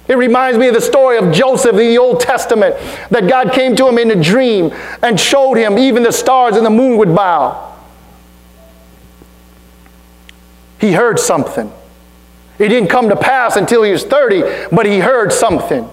It 0.07 0.15
reminds 0.15 0.59
me 0.59 0.67
of 0.67 0.75
the 0.75 0.81
story 0.81 1.17
of 1.17 1.33
Joseph 1.33 1.71
in 1.71 1.77
the 1.77 1.97
Old 1.97 2.19
Testament 2.19 2.75
that 3.09 3.27
God 3.27 3.53
came 3.53 3.75
to 3.77 3.87
him 3.87 3.97
in 3.97 4.11
a 4.11 4.23
dream 4.23 4.71
and 5.01 5.19
showed 5.19 5.55
him 5.55 5.79
even 5.79 6.03
the 6.03 6.11
stars 6.11 6.55
and 6.55 6.63
the 6.63 6.69
moon 6.69 6.97
would 6.97 7.15
bow. 7.15 7.75
He 10.79 10.91
heard 10.91 11.19
something. 11.19 11.73
It 12.61 12.69
didn't 12.69 12.89
come 12.89 13.09
to 13.09 13.15
pass 13.15 13.55
until 13.55 13.83
he 13.83 13.91
was 13.91 14.03
30, 14.03 14.67
but 14.71 14.85
he 14.85 14.99
heard 14.99 15.33
something. 15.33 15.83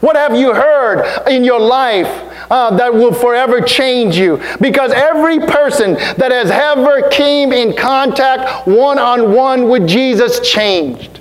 What 0.00 0.16
have 0.16 0.36
you 0.36 0.52
heard 0.52 1.26
in 1.28 1.44
your 1.44 1.60
life 1.60 2.08
uh, 2.50 2.76
that 2.76 2.92
will 2.92 3.14
forever 3.14 3.60
change 3.60 4.16
you? 4.16 4.42
Because 4.60 4.92
every 4.92 5.38
person 5.38 5.94
that 5.94 6.32
has 6.32 6.50
ever 6.50 7.08
came 7.08 7.52
in 7.52 7.74
contact 7.74 8.66
one-on-one 8.66 9.68
with 9.68 9.88
Jesus 9.88 10.40
changed. 10.40 11.20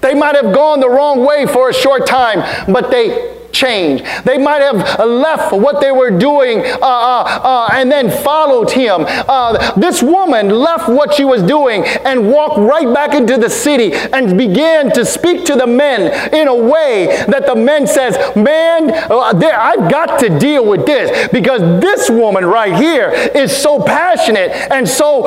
They 0.00 0.14
might 0.14 0.34
have 0.36 0.54
gone 0.54 0.80
the 0.80 0.88
wrong 0.88 1.24
way 1.24 1.46
for 1.46 1.70
a 1.70 1.74
short 1.74 2.06
time, 2.06 2.40
but 2.72 2.90
they 2.90 3.43
change. 3.54 4.02
They 4.24 4.36
might 4.36 4.60
have 4.60 4.98
left 4.98 5.52
what 5.52 5.80
they 5.80 5.92
were 5.92 6.10
doing 6.10 6.60
uh, 6.60 6.78
uh, 6.82 7.40
uh, 7.42 7.68
and 7.72 7.90
then 7.90 8.10
followed 8.10 8.70
him. 8.70 9.06
Uh, 9.06 9.74
this 9.76 10.02
woman 10.02 10.50
left 10.50 10.88
what 10.88 11.14
she 11.14 11.24
was 11.24 11.42
doing 11.42 11.84
and 11.84 12.30
walked 12.30 12.58
right 12.58 12.92
back 12.92 13.14
into 13.14 13.38
the 13.38 13.48
city 13.48 13.94
and 13.94 14.36
began 14.36 14.90
to 14.92 15.04
speak 15.04 15.44
to 15.46 15.54
the 15.54 15.66
men 15.66 16.34
in 16.34 16.48
a 16.48 16.54
way 16.54 17.06
that 17.28 17.46
the 17.46 17.54
men 17.54 17.86
says, 17.86 18.14
man, 18.36 18.90
uh, 19.10 19.32
I've 19.34 19.90
got 19.90 20.18
to 20.20 20.38
deal 20.38 20.66
with 20.68 20.86
this 20.86 21.28
because 21.28 21.60
this 21.80 22.10
woman 22.10 22.44
right 22.44 22.74
here 22.74 23.10
is 23.34 23.56
so 23.56 23.82
passionate 23.82 24.50
and 24.70 24.88
so 24.88 25.26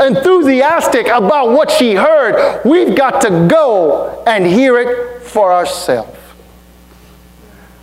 enthusiastic 0.00 1.06
about 1.06 1.50
what 1.50 1.70
she 1.70 1.94
heard. 1.94 2.62
We've 2.64 2.96
got 2.96 3.20
to 3.22 3.46
go 3.48 4.22
and 4.26 4.46
hear 4.46 4.78
it 4.78 5.22
for 5.22 5.52
ourselves. 5.52 6.21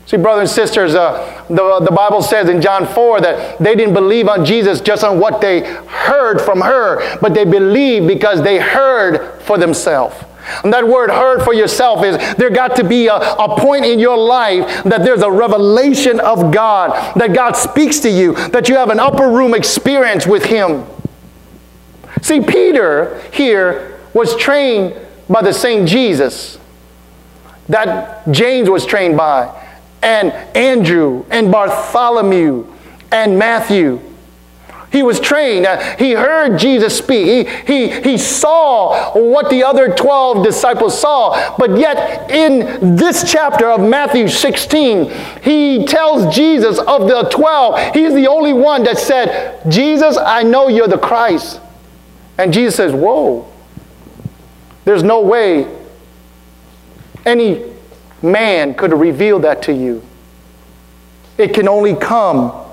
See, 0.10 0.18
brothers 0.18 0.50
and 0.50 0.56
sisters, 0.56 0.96
uh, 0.96 1.46
the, 1.50 1.82
the 1.82 1.92
Bible 1.92 2.24
says 2.24 2.50
in 2.50 2.64
John 2.64 2.88
4 2.88 3.22
that 3.22 3.60
they 3.60 3.76
didn't 3.76 3.94
believe 3.94 4.28
on 4.28 4.44
Jesus 4.44 4.82
just 4.82 5.04
on 5.04 5.20
what 5.20 5.40
they 5.40 5.62
heard 5.62 6.42
from 6.42 6.62
her, 6.62 7.20
but 7.20 7.36
they 7.36 7.46
believed 7.46 8.08
because 8.08 8.42
they 8.42 8.58
heard 8.58 9.40
for 9.44 9.60
themselves. 9.60 10.16
And 10.64 10.74
that 10.74 10.88
word 10.88 11.12
heard 11.12 11.44
for 11.44 11.54
yourself 11.54 12.04
is 12.04 12.18
there 12.38 12.50
got 12.50 12.76
to 12.78 12.84
be 12.84 13.06
a, 13.06 13.18
a 13.18 13.56
point 13.60 13.86
in 13.86 14.00
your 14.00 14.18
life 14.18 14.84
that 14.84 15.04
there's 15.04 15.22
a 15.22 15.30
revelation 15.30 16.20
of 16.20 16.52
God, 16.52 17.16
that 17.16 17.36
God 17.36 17.52
speaks 17.52 18.00
to 18.00 18.10
you, 18.10 18.34
that 18.50 18.68
you 18.68 18.78
have 18.78 18.90
an 18.90 19.00
upper 19.00 19.30
room 19.30 19.54
experience 19.54 20.26
with 20.26 20.44
Him. 20.44 20.88
See, 22.24 22.42
Peter 22.42 23.22
here 23.32 24.00
was 24.16 24.36
trained 24.38 24.96
by 25.30 25.44
the 25.44 25.54
same 25.54 25.86
Jesus 25.86 26.58
that 27.68 28.28
James 28.32 28.72
was 28.72 28.88
trained 28.88 29.16
by 29.16 29.59
and 30.02 30.32
Andrew 30.56 31.26
and 31.30 31.52
Bartholomew 31.52 32.66
and 33.12 33.38
Matthew. 33.38 34.02
He 34.92 35.04
was 35.04 35.20
trained. 35.20 35.68
Uh, 35.68 35.98
he 35.98 36.14
heard 36.14 36.58
Jesus 36.58 36.98
speak. 36.98 37.48
He, 37.48 37.88
he, 37.88 38.02
he 38.02 38.18
saw 38.18 39.14
what 39.14 39.50
the 39.50 39.64
other 39.64 39.94
12 39.94 40.44
disciples 40.44 41.00
saw. 41.00 41.56
But 41.58 41.78
yet, 41.78 42.32
in 42.32 42.96
this 42.96 43.30
chapter 43.32 43.70
of 43.70 43.82
Matthew 43.82 44.28
16, 44.28 45.12
he 45.44 45.86
tells 45.86 46.34
Jesus 46.36 46.80
of 46.80 47.08
the 47.08 47.30
12, 47.30 47.94
he's 47.94 48.16
the 48.16 48.28
only 48.28 48.54
one 48.54 48.84
that 48.86 48.98
said, 48.98 49.62
Jesus, 49.70 50.18
I 50.18 50.42
know 50.42 50.68
you're 50.70 50.88
the 50.88 50.98
Christ. 50.98 51.62
And 52.40 52.52
Jesus 52.52 52.76
says, 52.76 52.94
Whoa, 52.94 53.48
there's 54.86 55.04
no 55.04 55.22
way 55.22 55.68
any 57.26 57.69
man 58.22 58.74
could 58.74 58.94
reveal 58.94 59.40
that 59.40 59.64
to 59.64 59.74
you. 59.74 60.04
It 61.38 61.54
can 61.54 61.68
only 61.68 61.96
come 61.96 62.66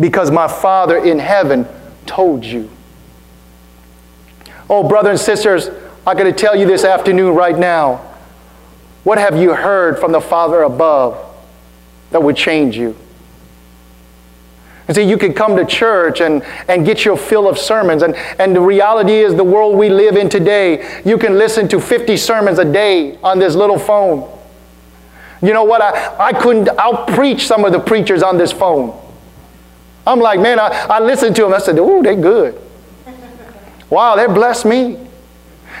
because 0.00 0.30
my 0.30 0.48
Father 0.48 0.96
in 0.96 1.18
heaven 1.18 1.66
told 2.06 2.44
you. 2.44 2.70
Oh, 4.68 4.86
brothers 4.88 5.10
and 5.10 5.20
sisters, 5.20 5.68
I 6.06 6.14
got 6.14 6.24
to 6.24 6.32
tell 6.32 6.56
you 6.56 6.66
this 6.66 6.84
afternoon 6.84 7.34
right 7.34 7.56
now. 7.56 7.96
What 9.04 9.18
have 9.18 9.36
you 9.36 9.54
heard 9.54 9.98
from 9.98 10.12
the 10.12 10.20
Father 10.20 10.62
above 10.62 11.16
that 12.10 12.22
would 12.22 12.36
change 12.36 12.76
you? 12.76 12.96
And 14.88 14.96
see, 14.96 15.08
you 15.08 15.16
can 15.16 15.32
come 15.32 15.56
to 15.56 15.64
church 15.64 16.20
and, 16.20 16.42
and 16.68 16.84
get 16.84 17.04
your 17.04 17.16
fill 17.16 17.48
of 17.48 17.56
sermons. 17.56 18.02
And, 18.02 18.16
and 18.38 18.54
the 18.54 18.60
reality 18.60 19.12
is, 19.12 19.34
the 19.34 19.44
world 19.44 19.76
we 19.76 19.88
live 19.88 20.16
in 20.16 20.28
today, 20.28 21.00
you 21.04 21.18
can 21.18 21.38
listen 21.38 21.68
to 21.68 21.80
50 21.80 22.16
sermons 22.16 22.58
a 22.58 22.64
day 22.64 23.16
on 23.22 23.38
this 23.38 23.54
little 23.54 23.78
phone. 23.78 24.28
You 25.42 25.52
know 25.52 25.64
what? 25.64 25.82
I, 25.82 26.28
I 26.28 26.32
couldn't 26.32 26.68
out 26.78 27.08
preach 27.08 27.46
some 27.46 27.64
of 27.64 27.72
the 27.72 27.80
preachers 27.80 28.22
on 28.22 28.38
this 28.38 28.52
phone. 28.52 28.98
I'm 30.06 30.20
like, 30.20 30.40
man, 30.40 30.58
I, 30.58 30.68
I 30.88 31.00
listened 31.00 31.36
to 31.36 31.42
them. 31.42 31.52
I 31.52 31.58
said, 31.58 31.78
ooh, 31.78 32.02
they're 32.02 32.16
good. 32.16 32.60
Wow, 33.90 34.16
they 34.16 34.26
blessed 34.26 34.64
me. 34.64 34.96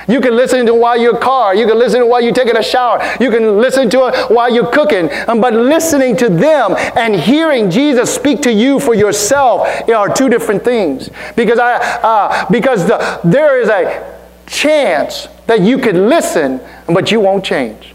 You 0.08 0.20
can 0.20 0.36
listen 0.36 0.66
to 0.66 0.74
while 0.74 1.00
you're 1.00 1.16
car. 1.16 1.54
You 1.54 1.66
can 1.66 1.78
listen 1.78 2.00
to 2.00 2.06
while 2.06 2.20
you're 2.20 2.34
taking 2.34 2.56
a 2.56 2.62
shower. 2.62 3.00
You 3.20 3.30
can 3.30 3.58
listen 3.58 3.88
to 3.90 4.08
it 4.08 4.30
while 4.30 4.52
you're 4.52 4.70
cooking. 4.70 5.08
Um, 5.28 5.40
but 5.40 5.54
listening 5.54 6.16
to 6.18 6.28
them 6.28 6.74
and 6.96 7.14
hearing 7.14 7.70
Jesus 7.70 8.14
speak 8.14 8.42
to 8.42 8.52
you 8.52 8.80
for 8.80 8.94
yourself 8.94 9.66
are 9.88 10.12
two 10.12 10.28
different 10.28 10.64
things. 10.64 11.10
Because 11.36 11.58
I, 11.58 11.76
uh, 12.02 12.50
because 12.50 12.86
the, 12.86 13.20
there 13.24 13.60
is 13.60 13.68
a 13.68 14.18
chance 14.46 15.28
that 15.46 15.60
you 15.60 15.78
could 15.78 15.96
listen, 15.96 16.60
but 16.86 17.10
you 17.10 17.20
won't 17.20 17.44
change. 17.44 17.91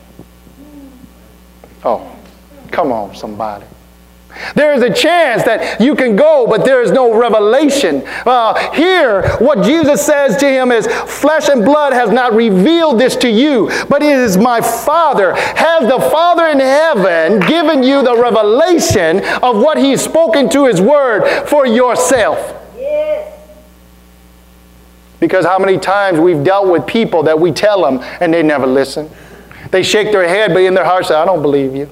Oh, 1.88 2.06
come 2.70 2.92
on, 2.92 3.16
somebody. 3.16 3.66
There 4.56 4.74
is 4.74 4.84
a 4.84 4.94
chance 4.94 5.44
that 5.44 5.80
you 5.80 5.96
can 5.96 6.18
go, 6.18 6.46
but 6.46 6.66
there 6.66 6.82
is 6.82 6.92
no 6.92 7.18
revelation. 7.18 8.04
Uh, 8.26 8.74
here, 8.74 9.26
what 9.38 9.64
Jesus 9.64 10.06
says 10.06 10.36
to 10.38 10.50
him 10.50 10.74
is, 10.74 10.86
Flesh 10.86 11.48
and 11.48 11.64
blood 11.64 11.94
has 11.94 12.12
not 12.12 12.34
revealed 12.34 13.00
this 13.00 13.16
to 13.18 13.30
you, 13.30 13.72
but 13.88 14.04
it 14.04 14.12
is 14.12 14.38
my 14.38 14.60
Father. 14.60 15.34
Has 15.34 15.88
the 15.88 16.10
Father 16.12 16.48
in 16.48 16.60
heaven 16.60 17.40
given 17.48 17.84
you 17.84 18.04
the 18.04 18.18
revelation 18.18 19.24
of 19.42 19.56
what 19.56 19.78
He's 19.78 20.04
spoken 20.04 20.50
to 20.50 20.66
His 20.66 20.82
Word 20.82 21.48
for 21.48 21.66
yourself? 21.66 22.38
Yes. 22.78 23.34
Because 25.22 25.46
how 25.46 25.58
many 25.58 25.78
times 25.78 26.20
we've 26.20 26.44
dealt 26.44 26.70
with 26.70 26.86
people 26.86 27.24
that 27.24 27.40
we 27.40 27.54
tell 27.54 27.82
them 27.82 28.00
and 28.20 28.34
they 28.34 28.44
never 28.44 28.68
listen? 28.68 29.10
They 29.72 29.84
shake 29.84 30.12
their 30.12 30.28
head, 30.28 30.54
but 30.54 30.64
in 30.64 30.74
their 30.74 30.86
heart 30.86 31.06
say, 31.06 31.16
I 31.16 31.26
don't 31.26 31.42
believe 31.42 31.76
you. 31.76 31.90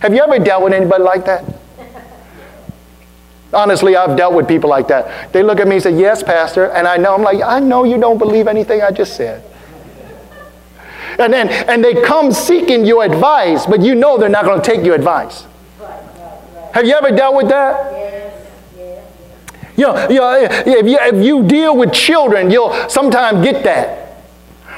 Have 0.00 0.14
you 0.14 0.22
ever 0.22 0.38
dealt 0.38 0.64
with 0.64 0.72
anybody 0.72 1.02
like 1.04 1.24
that? 1.26 1.44
Honestly, 3.52 3.96
I've 3.96 4.16
dealt 4.16 4.34
with 4.34 4.48
people 4.48 4.70
like 4.70 4.88
that. 4.88 5.32
They 5.32 5.42
look 5.42 5.60
at 5.60 5.68
me 5.68 5.76
and 5.76 5.82
say, 5.82 5.96
Yes, 5.98 6.22
Pastor. 6.22 6.70
And 6.70 6.88
I 6.88 6.96
know, 6.96 7.14
I'm 7.14 7.22
like, 7.22 7.40
I 7.42 7.60
know 7.60 7.84
you 7.84 7.98
don't 7.98 8.18
believe 8.18 8.48
anything 8.48 8.82
I 8.82 8.90
just 8.90 9.16
said. 9.16 9.44
and, 11.18 11.32
then 11.32 11.48
and 11.68 11.84
they 11.84 12.02
come 12.02 12.32
seeking 12.32 12.84
your 12.84 13.04
advice, 13.04 13.66
but 13.66 13.82
you 13.82 13.94
know 13.94 14.18
they're 14.18 14.28
not 14.28 14.44
going 14.44 14.60
to 14.60 14.66
take 14.66 14.84
your 14.84 14.94
advice. 14.94 15.46
Have 16.72 16.86
you 16.86 16.94
ever 16.94 17.14
dealt 17.14 17.36
with 17.36 17.48
that? 17.48 17.92
You 19.76 19.84
know, 19.84 20.08
you 20.08 20.18
know 20.18 20.42
if, 20.42 20.86
you, 20.86 20.98
if 21.00 21.24
you 21.24 21.42
deal 21.44 21.76
with 21.76 21.92
children, 21.92 22.50
you'll 22.50 22.72
sometimes 22.88 23.44
get 23.44 23.64
that. 23.64 24.01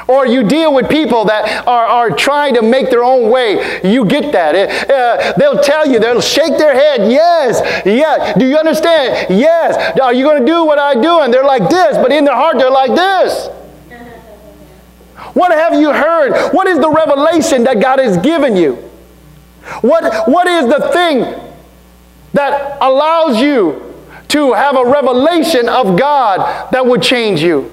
Or 0.07 0.27
you 0.27 0.43
deal 0.43 0.75
with 0.75 0.89
people 0.91 1.25
that 1.27 1.67
are, 1.67 1.87
are 1.87 2.11
trying 2.11 2.55
to 2.55 2.63
make 2.63 2.91
their 2.91 3.05
own 3.05 3.31
way. 3.31 3.81
You 3.83 4.05
get 4.05 4.33
that. 4.33 4.55
Uh, 4.91 5.33
they'll 5.39 5.63
tell 5.63 5.89
you, 5.89 5.99
they'll 5.99 6.21
shake 6.21 6.59
their 6.59 6.75
head, 6.75 7.11
yes, 7.11 7.61
yes. 7.87 8.39
Do 8.39 8.47
you 8.47 8.57
understand? 8.57 9.39
Yes. 9.39 9.99
Are 10.01 10.13
you 10.13 10.25
going 10.25 10.41
to 10.41 10.47
do 10.47 10.65
what 10.65 10.79
I 10.79 10.95
do? 10.95 11.21
And 11.21 11.33
they're 11.33 11.45
like 11.45 11.69
this, 11.71 11.97
but 11.97 12.13
in 12.13 12.25
their 12.25 12.35
heart, 12.35 12.59
they're 12.59 12.71
like 12.71 12.95
this. 12.95 13.49
What 15.33 15.53
have 15.53 15.75
you 15.81 15.93
heard? 15.93 16.53
What 16.53 16.67
is 16.67 16.79
the 16.79 16.91
revelation 16.91 17.65
that 17.65 17.81
God 17.81 17.99
has 17.99 18.19
given 18.19 18.57
you? 18.57 18.75
What, 19.81 20.29
what 20.29 20.47
is 20.47 20.67
the 20.67 20.91
thing 20.93 21.21
that 22.35 22.79
allows 22.81 23.41
you 23.41 23.95
to 24.29 24.53
have 24.53 24.77
a 24.77 24.85
revelation 24.85 25.69
of 25.69 25.99
God 25.99 26.71
that 26.73 26.85
would 26.85 27.03
change 27.03 27.41
you? 27.41 27.71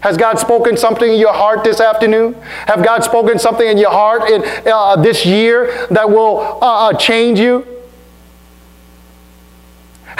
Has 0.00 0.16
God 0.16 0.38
spoken 0.38 0.76
something 0.76 1.12
in 1.12 1.18
your 1.18 1.32
heart 1.32 1.64
this 1.64 1.80
afternoon? 1.80 2.34
Have 2.66 2.82
God 2.84 3.04
spoken 3.04 3.38
something 3.38 3.66
in 3.66 3.78
your 3.78 3.90
heart 3.90 4.30
in, 4.30 4.42
uh, 4.66 4.96
this 4.96 5.26
year 5.26 5.86
that 5.90 6.08
will 6.08 6.58
uh, 6.62 6.88
uh 6.88 6.92
change 6.94 7.38
you? 7.38 7.79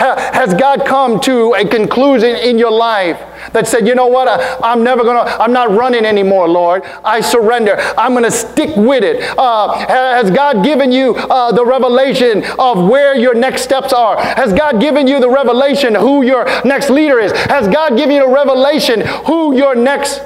Has 0.01 0.53
God 0.53 0.85
come 0.85 1.19
to 1.21 1.53
a 1.53 1.67
conclusion 1.67 2.35
in 2.35 2.57
your 2.57 2.71
life 2.71 3.19
that 3.53 3.67
said, 3.67 3.87
you 3.87 3.95
know 3.95 4.07
what, 4.07 4.27
I, 4.27 4.71
am 4.71 4.83
never 4.83 5.03
gonna, 5.03 5.29
I'm 5.39 5.53
not 5.53 5.71
running 5.71 6.05
anymore, 6.05 6.47
Lord. 6.47 6.83
I 7.03 7.21
surrender. 7.21 7.75
I'm 7.97 8.13
gonna 8.13 8.31
stick 8.31 8.75
with 8.75 9.03
it. 9.03 9.21
Uh, 9.37 9.73
has 9.87 10.31
God 10.31 10.63
given 10.63 10.91
you 10.91 11.15
uh, 11.15 11.51
the 11.51 11.65
revelation 11.65 12.43
of 12.57 12.89
where 12.89 13.15
your 13.15 13.35
next 13.35 13.61
steps 13.61 13.93
are? 13.93 14.21
Has 14.21 14.53
God 14.53 14.81
given 14.81 15.07
you 15.07 15.19
the 15.19 15.29
revelation 15.29 15.95
who 15.95 16.23
your 16.23 16.45
next 16.63 16.89
leader 16.89 17.19
is? 17.19 17.31
Has 17.31 17.67
God 17.67 17.97
given 17.97 18.15
you 18.15 18.25
the 18.25 18.33
revelation 18.33 19.01
who 19.01 19.55
your 19.55 19.75
next. 19.75 20.21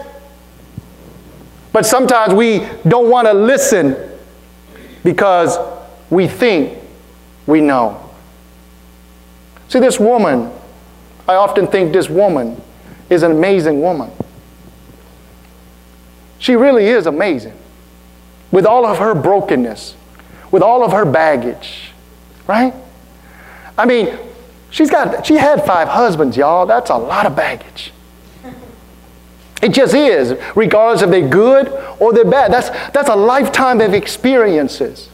But 1.71 1.85
sometimes 1.85 2.33
we 2.33 2.65
don't 2.87 3.09
want 3.09 3.27
to 3.27 3.33
listen 3.33 3.97
because 5.03 5.57
we 6.09 6.27
think 6.27 6.79
we 7.45 7.61
know. 7.61 8.04
See, 9.67 9.79
this 9.79 9.99
woman, 9.99 10.51
I 11.27 11.35
often 11.35 11.67
think 11.67 11.93
this 11.93 12.09
woman 12.09 12.61
is 13.09 13.23
an 13.23 13.31
amazing 13.31 13.81
woman. 13.81 14.11
She 16.39 16.55
really 16.55 16.85
is 16.85 17.07
amazing. 17.07 17.57
With 18.51 18.65
all 18.65 18.85
of 18.85 18.99
her 18.99 19.15
brokenness, 19.15 19.95
with 20.51 20.61
all 20.61 20.83
of 20.83 20.91
her 20.91 21.05
baggage, 21.05 21.91
right? 22.47 22.73
I 23.77 23.85
mean, 23.85 24.17
she's 24.69 24.89
got 24.89 25.25
she 25.25 25.35
had 25.35 25.65
five 25.65 25.87
husbands, 25.87 26.37
y'all. 26.37 26.65
That's 26.65 26.89
a 26.89 26.97
lot 26.97 27.25
of 27.25 27.35
baggage. 27.35 27.91
It 29.61 29.73
just 29.73 29.95
is, 29.95 30.37
regardless 30.55 31.01
if 31.01 31.09
they're 31.09 31.27
good 31.27 31.69
or 31.99 32.13
they're 32.13 32.23
bad. 32.23 32.53
That's, 32.53 32.69
that's 32.91 33.09
a 33.09 33.15
lifetime 33.15 33.81
of 33.81 33.95
experiences. 33.95 35.09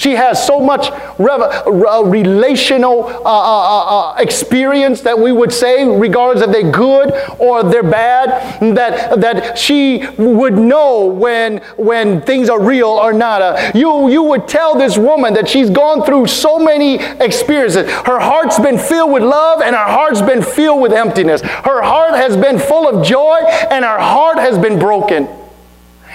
She 0.00 0.12
has 0.12 0.42
so 0.46 0.60
much 0.60 0.88
relational 1.18 3.04
uh, 3.04 3.10
uh, 3.10 3.22
uh, 3.22 3.84
uh, 3.84 4.14
experience 4.16 5.02
that 5.02 5.18
we 5.18 5.30
would 5.30 5.52
say, 5.52 5.86
regardless 5.86 6.42
if 6.42 6.50
they're 6.50 6.70
good 6.70 7.12
or 7.38 7.62
they're 7.62 7.82
bad, 7.82 8.58
that, 8.76 9.20
that 9.20 9.58
she 9.58 10.06
would 10.16 10.54
know 10.54 11.04
when, 11.04 11.58
when 11.76 12.22
things 12.22 12.48
are 12.48 12.58
real 12.58 12.88
or 12.88 13.12
not. 13.12 13.42
Uh, 13.42 13.72
you, 13.74 14.08
you 14.08 14.22
would 14.22 14.48
tell 14.48 14.74
this 14.74 14.96
woman 14.96 15.34
that 15.34 15.46
she's 15.46 15.68
gone 15.68 16.02
through 16.06 16.28
so 16.28 16.58
many 16.58 16.94
experiences. 16.94 17.90
Her 18.06 18.20
heart's 18.20 18.58
been 18.58 18.78
filled 18.78 19.12
with 19.12 19.22
love 19.22 19.60
and 19.60 19.76
her 19.76 19.84
heart's 19.84 20.22
been 20.22 20.40
filled 20.40 20.80
with 20.80 20.94
emptiness. 20.94 21.42
Her 21.42 21.82
heart 21.82 22.14
has 22.14 22.38
been 22.38 22.58
full 22.58 22.88
of 22.88 23.04
joy 23.04 23.40
and 23.70 23.84
her 23.84 23.98
heart 23.98 24.38
has 24.38 24.56
been 24.56 24.78
broken. 24.78 25.28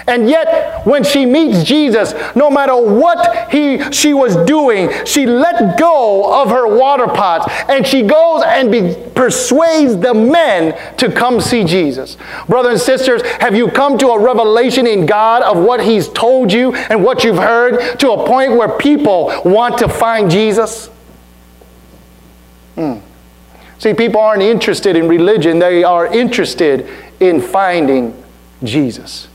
And 0.08 0.30
yet, 0.30 0.86
when 0.86 1.04
she 1.04 1.26
meets 1.26 1.63
Jesus, 1.63 2.13
no 2.36 2.52
matter 2.52 2.76
what 2.76 3.52
he, 3.52 3.82
she 3.91 4.13
was 4.13 4.36
doing, 4.46 4.91
she 5.04 5.26
let 5.26 5.80
go 5.80 6.41
of 6.41 6.50
her 6.52 6.68
water 6.68 7.08
pot 7.08 7.50
and 7.70 7.86
she 7.88 8.04
goes 8.04 8.44
and 8.46 8.72
be, 8.72 8.96
persuades 9.15 9.98
the 9.98 10.13
men 10.13 10.78
to 10.98 11.12
come 11.12 11.41
see 11.41 11.63
Jesus. 11.63 12.18
Brothers 12.48 12.74
and 12.74 12.82
sisters, 12.82 13.24
have 13.39 13.56
you 13.56 13.68
come 13.68 13.98
to 13.98 14.10
a 14.10 14.20
revelation 14.20 14.86
in 14.86 15.08
God 15.08 15.41
of 15.41 15.58
what 15.58 15.84
He's 15.84 16.08
told 16.10 16.54
you 16.54 16.76
and 16.76 17.04
what 17.04 17.24
you've 17.24 17.38
heard 17.38 17.98
to 18.00 18.12
a 18.12 18.28
point 18.28 18.52
where 18.52 18.78
people 18.78 19.32
want 19.44 19.80
to 19.80 19.89
find 19.89 20.30
Jesus? 20.30 20.88
Hmm. 22.76 22.98
See, 23.80 23.96
people 23.96 24.22
aren't 24.22 24.44
interested 24.44 24.96
in 24.96 25.08
religion, 25.08 25.58
they 25.58 25.84
are 25.84 26.06
interested 26.06 26.88
in 27.20 27.41
finding 27.41 28.24
Jesus. 28.63 29.30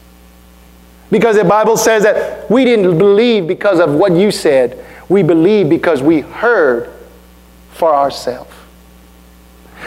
Because 1.10 1.36
the 1.36 1.44
Bible 1.44 1.76
says 1.76 2.04
that 2.04 2.48
we 2.50 2.64
didn't 2.64 2.98
believe 2.98 3.46
because 3.46 3.80
of 3.80 3.92
what 3.92 4.12
you 4.12 4.30
said. 4.30 4.84
We 5.08 5.22
believe 5.22 5.68
because 5.68 6.02
we 6.02 6.20
heard 6.20 6.92
for 7.72 7.94
ourselves. 7.94 8.54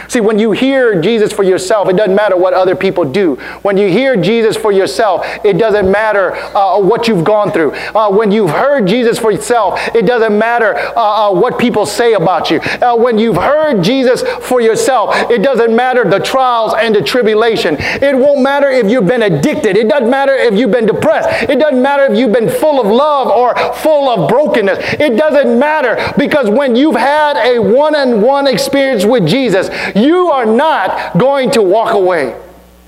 See, 0.08 0.20
when 0.20 0.40
you 0.40 0.52
hear 0.52 1.02
Jesus 1.02 1.32
for 1.32 1.44
yourself, 1.44 1.90
it 1.90 1.96
doesn't 1.96 2.16
matter 2.16 2.36
what 2.36 2.54
other 2.54 2.76
people 2.76 3.06
do. 3.06 3.36
When 3.62 3.78
you 3.78 3.88
hear 3.90 4.16
Jesus 4.16 4.56
for 4.56 4.72
yourself, 4.72 5.26
it 5.44 5.58
doesn't 5.58 5.90
matter 5.90 6.36
uh, 6.36 6.80
what 6.80 7.08
you've 7.08 7.24
gone 7.24 7.52
through. 7.52 7.74
Uh, 7.96 8.10
when 8.10 8.32
you've 8.32 8.50
heard 8.52 8.88
Jesus 8.88 9.20
for 9.20 9.32
yourself, 9.32 9.80
it 9.96 10.06
doesn't 10.06 10.38
matter 10.38 10.76
uh, 10.76 11.30
uh 11.30 11.32
what 11.34 11.58
people 11.58 11.86
say 11.86 12.14
about 12.14 12.50
you. 12.50 12.60
Uh, 12.60 12.96
when 12.96 13.18
you've 13.18 13.38
heard 13.38 13.84
Jesus 13.84 14.22
for 14.42 14.62
yourself, 14.62 15.16
it 15.30 15.42
doesn't 15.42 15.76
matter 15.76 16.04
the 16.10 16.20
trials 16.20 16.74
and 16.78 16.96
the 16.96 17.02
tribulation. 17.02 17.76
It 17.80 18.18
won't 18.18 18.42
matter 18.42 18.70
if 18.70 18.90
you've 18.90 19.08
been 19.08 19.24
addicted. 19.24 19.78
It 19.78 19.88
doesn't 19.90 20.10
matter 20.10 20.36
if 20.36 20.54
you've 20.56 20.72
been 20.72 20.86
depressed. 20.86 21.50
It 21.50 21.60
doesn't 21.60 21.82
matter 21.82 22.12
if 22.12 22.18
you've 22.18 22.32
been 22.32 22.50
full 22.50 22.80
of 22.80 22.88
love 22.88 23.28
or 23.28 23.56
full 23.76 24.10
of 24.10 24.30
brokenness. 24.30 24.80
It 25.00 25.18
doesn't 25.18 25.58
matter 25.58 25.98
because 26.18 26.50
when 26.50 26.76
you've 26.76 26.96
had 26.96 27.38
a 27.38 27.60
one 27.60 27.96
on 27.96 28.22
one 28.22 28.48
experience 28.48 29.06
with 29.06 29.28
Jesus, 29.28 29.70
you 29.96 30.28
are 30.30 30.46
not 30.46 31.18
going 31.18 31.52
to 31.52 31.62
walk 31.62 31.94
away. 31.94 32.40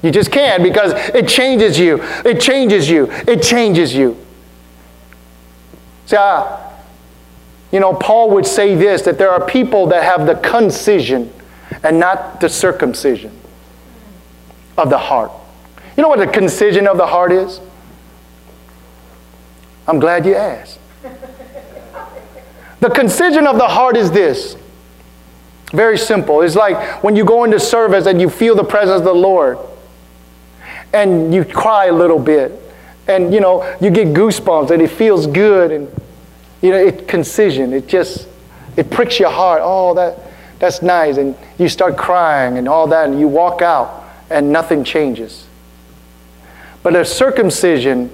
You 0.02 0.12
just 0.12 0.32
can't 0.32 0.62
because 0.62 0.94
it 1.16 1.28
changes 1.28 1.80
you. 1.80 2.02
It 2.24 2.40
changes 2.40 2.90
you. 2.90 3.10
It 3.28 3.42
changes 3.42 3.96
you. 3.96 4.18
See, 6.06 6.16
uh, 6.16 6.58
you 7.72 7.80
know, 7.80 7.94
Paul 7.94 8.30
would 8.32 8.46
say 8.46 8.76
this 8.76 9.02
that 9.04 9.18
there 9.18 9.32
are 9.32 9.46
people 9.46 9.88
that 9.88 10.04
have 10.04 10.28
the 10.28 10.36
concision 10.36 11.34
and 11.84 12.00
not 12.00 12.40
the 12.40 12.50
circumcision 12.50 13.32
of 14.78 14.90
the 14.90 14.98
heart. 14.98 15.32
You 15.98 16.04
know 16.04 16.10
what 16.10 16.20
the 16.20 16.28
concision 16.28 16.88
of 16.88 16.98
the 16.98 17.08
heart 17.08 17.32
is? 17.32 17.60
I'm 19.88 20.00
glad 20.00 20.26
you 20.26 20.36
asked. 20.36 20.80
The 22.80 22.90
concision 22.90 23.48
of 23.48 23.58
the 23.58 23.68
heart 23.68 23.98
is 23.98 24.12
this 24.12 24.56
very 25.76 25.98
simple. 25.98 26.42
It's 26.42 26.56
like 26.56 27.04
when 27.04 27.16
you 27.16 27.26
go 27.26 27.44
into 27.44 27.60
service 27.60 28.06
and 28.06 28.20
you 28.20 28.30
feel 28.30 28.56
the 28.56 28.64
presence 28.64 29.00
of 29.00 29.06
the 29.06 29.14
Lord 29.14 29.58
and 30.94 31.34
you 31.34 31.46
cry 31.46 31.86
a 31.86 31.94
little 31.94 32.20
bit 32.20 32.52
and 33.08 33.34
you 33.34 33.40
know 33.40 33.78
you 33.80 33.92
get 33.92 34.08
goosebumps 34.10 34.72
and 34.72 34.82
it 34.82 34.90
feels 34.90 35.28
good 35.28 35.72
and 35.72 36.02
you 36.62 36.72
know 36.72 36.78
it 36.78 37.08
concision. 37.08 37.74
It 37.74 37.88
just 37.88 38.28
it 38.78 38.90
pricks 38.90 39.20
your 39.20 39.30
heart. 39.30 39.62
Oh 39.64 39.94
that 39.96 40.20
that's 40.60 40.82
nice. 40.82 41.18
And 41.18 41.36
you 41.60 41.70
start 41.70 41.98
crying 41.98 42.58
and 42.58 42.68
all 42.68 42.88
that 42.88 43.10
and 43.10 43.20
you 43.20 43.28
walk 43.28 43.62
out 43.62 44.04
and 44.30 44.52
nothing 44.52 44.84
changes. 44.84 45.46
But 46.82 46.96
a 46.96 47.04
circumcision 47.06 48.10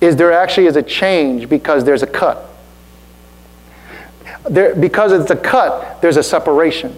is 0.00 0.16
there 0.16 0.32
actually 0.32 0.66
is 0.66 0.76
a 0.76 0.82
change 0.82 1.48
because 1.48 1.84
there's 1.84 2.02
a 2.02 2.06
cut 2.06 2.49
there, 4.48 4.74
because 4.74 5.12
it's 5.12 5.30
a 5.30 5.36
cut, 5.36 6.00
there's 6.00 6.16
a 6.16 6.22
separation. 6.22 6.96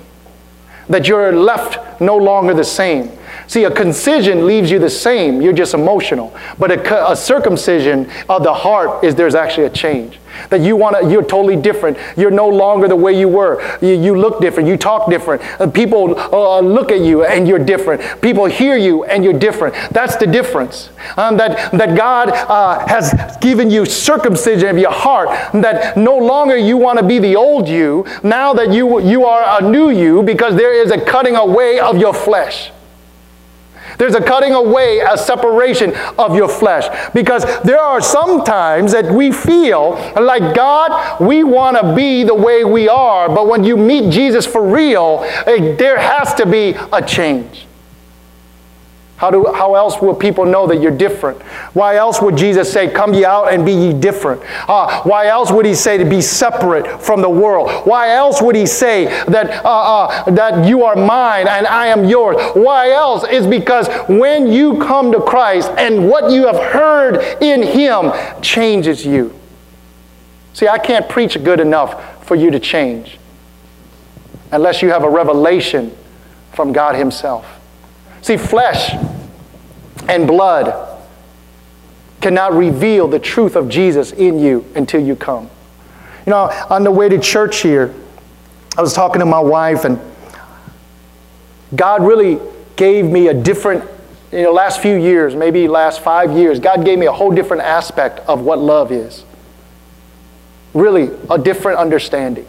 That 0.88 1.09
you're 1.09 1.33
left 1.33 2.00
no 2.00 2.16
longer 2.16 2.55
the 2.55 2.64
same. 2.64 3.11
See, 3.52 3.64
a 3.64 3.70
concision 3.70 4.46
leaves 4.46 4.70
you 4.70 4.78
the 4.78 4.88
same, 4.88 5.42
you're 5.42 5.52
just 5.52 5.74
emotional. 5.74 6.34
But 6.58 6.70
a, 6.70 7.10
a 7.10 7.14
circumcision 7.14 8.08
of 8.26 8.44
the 8.44 8.54
heart 8.54 9.04
is 9.04 9.14
there's 9.14 9.34
actually 9.34 9.66
a 9.66 9.70
change. 9.70 10.18
That 10.48 10.62
you 10.62 10.74
want 10.74 10.96
to, 10.98 11.10
you're 11.10 11.22
totally 11.22 11.56
different. 11.56 11.98
You're 12.16 12.30
no 12.30 12.48
longer 12.48 12.88
the 12.88 12.96
way 12.96 13.12
you 13.12 13.28
were. 13.28 13.60
You, 13.82 13.88
you 13.88 14.16
look 14.16 14.40
different. 14.40 14.70
You 14.70 14.78
talk 14.78 15.10
different. 15.10 15.42
Uh, 15.60 15.70
people 15.70 16.18
uh, 16.18 16.60
look 16.60 16.90
at 16.90 17.00
you 17.00 17.26
and 17.26 17.46
you're 17.46 17.58
different. 17.58 18.22
People 18.22 18.46
hear 18.46 18.78
you 18.78 19.04
and 19.04 19.22
you're 19.22 19.38
different. 19.38 19.74
That's 19.90 20.16
the 20.16 20.26
difference. 20.26 20.88
Um, 21.18 21.36
that, 21.36 21.72
that 21.72 21.94
God 21.94 22.30
uh, 22.30 22.88
has 22.88 23.36
given 23.42 23.68
you 23.68 23.84
circumcision 23.84 24.66
of 24.70 24.78
your 24.78 24.92
heart. 24.92 25.28
That 25.52 25.98
no 25.98 26.16
longer 26.16 26.56
you 26.56 26.78
want 26.78 27.00
to 27.00 27.04
be 27.04 27.18
the 27.18 27.36
old 27.36 27.68
you. 27.68 28.06
Now 28.22 28.54
that 28.54 28.72
you, 28.72 28.98
you 29.02 29.26
are 29.26 29.60
a 29.62 29.70
new 29.70 29.90
you 29.90 30.22
because 30.22 30.56
there 30.56 30.72
is 30.72 30.90
a 30.90 30.98
cutting 30.98 31.36
away 31.36 31.80
of 31.80 31.98
your 31.98 32.14
flesh. 32.14 32.70
There's 33.98 34.14
a 34.14 34.22
cutting 34.22 34.52
away, 34.52 35.00
a 35.00 35.16
separation 35.16 35.94
of 36.18 36.35
your 36.35 36.48
flesh. 36.48 36.87
Because 37.12 37.44
there 37.62 37.81
are 37.81 38.00
some 38.00 38.44
times 38.44 38.92
that 38.92 39.11
we 39.12 39.33
feel 39.33 39.92
like, 40.16 40.55
God, 40.55 41.20
we 41.20 41.44
want 41.44 41.76
to 41.76 41.94
be 41.94 42.24
the 42.24 42.35
way 42.35 42.64
we 42.64 42.88
are. 42.88 43.28
But 43.28 43.48
when 43.48 43.64
you 43.64 43.76
meet 43.76 44.12
Jesus 44.12 44.46
for 44.46 44.62
real, 44.66 45.24
eh, 45.46 45.74
there 45.76 45.98
has 45.98 46.35
to 46.35 46.46
be 46.46 46.74
a 46.92 47.02
change. 47.02 47.66
How, 49.22 49.30
do, 49.30 49.46
how 49.54 49.76
else 49.76 50.02
will 50.02 50.16
people 50.16 50.44
know 50.44 50.66
that 50.66 50.82
you're 50.82 50.90
different? 50.90 51.40
Why 51.74 51.94
else 51.94 52.20
would 52.20 52.37
Jesus 52.37 52.72
say, 52.72 52.90
Come 52.90 53.14
ye 53.14 53.24
out 53.24 53.52
and 53.52 53.64
be 53.64 53.70
ye 53.70 53.92
different? 53.92 54.42
Uh, 54.68 55.00
why 55.04 55.28
else 55.28 55.52
would 55.52 55.64
he 55.64 55.76
say 55.76 55.96
to 55.96 56.04
be 56.04 56.20
separate 56.20 57.00
from 57.00 57.22
the 57.22 57.30
world? 57.30 57.70
Why 57.87 58.16
else 58.16 58.42
would 58.42 58.56
he 58.56 58.66
say 58.66 59.04
that, 59.26 59.64
uh, 59.64 59.68
uh, 59.68 60.30
that 60.32 60.66
you 60.66 60.82
are 60.82 60.96
mine 60.96 61.46
and 61.46 61.68
I 61.68 61.87
am 61.87 62.04
yours? 62.04 62.37
Why 62.54 62.90
else? 62.90 63.24
Is 63.28 63.46
because 63.46 63.87
when 64.08 64.48
you 64.48 64.80
come 64.80 65.12
to 65.12 65.20
Christ 65.20 65.70
and 65.78 66.08
what 66.08 66.32
you 66.32 66.48
have 66.48 66.58
heard 66.58 67.40
in 67.40 67.62
him 67.62 68.11
changes 68.42 69.06
you. 69.06 69.32
See, 70.52 70.66
I 70.66 70.78
can't 70.78 71.08
preach 71.08 71.40
good 71.44 71.61
enough 71.61 72.26
for 72.26 72.35
you 72.35 72.50
to 72.50 72.58
change 72.58 73.20
unless 74.50 74.82
you 74.82 74.88
have 74.88 75.04
a 75.04 75.08
revelation 75.08 75.96
from 76.52 76.72
God 76.72 76.96
Himself. 76.96 77.62
See, 78.22 78.37
flesh 78.37 78.94
and 80.08 80.26
blood 80.26 81.00
cannot 82.20 82.54
reveal 82.54 83.08
the 83.08 83.18
truth 83.18 83.56
of 83.56 83.68
Jesus 83.68 84.12
in 84.12 84.38
you 84.38 84.64
until 84.74 85.02
you 85.02 85.16
come. 85.16 85.50
You 86.24 86.30
know, 86.30 86.50
on 86.70 86.85
the 86.85 86.90
way 86.90 87.08
to 87.08 87.18
church 87.18 87.58
here, 87.62 87.92
I 88.78 88.80
was 88.80 88.94
talking 88.94 89.18
to 89.18 89.26
my 89.26 89.40
wife, 89.40 89.85
and 89.85 89.98
God 91.74 92.06
really 92.06 92.38
gave 92.76 93.06
me 93.06 93.26
a 93.26 93.35
different, 93.35 93.85
you 94.30 94.44
know, 94.44 94.52
last 94.52 94.80
few 94.80 94.94
years, 94.94 95.35
maybe 95.35 95.66
last 95.66 96.00
five 96.00 96.30
years, 96.30 96.61
God 96.61 96.85
gave 96.85 96.98
me 96.98 97.06
a 97.06 97.12
whole 97.12 97.32
different 97.32 97.64
aspect 97.64 98.20
of 98.20 98.42
what 98.42 98.61
love 98.61 98.92
is. 98.92 99.24
Really, 100.74 101.11
a 101.28 101.37
different 101.37 101.78
understanding. 101.78 102.46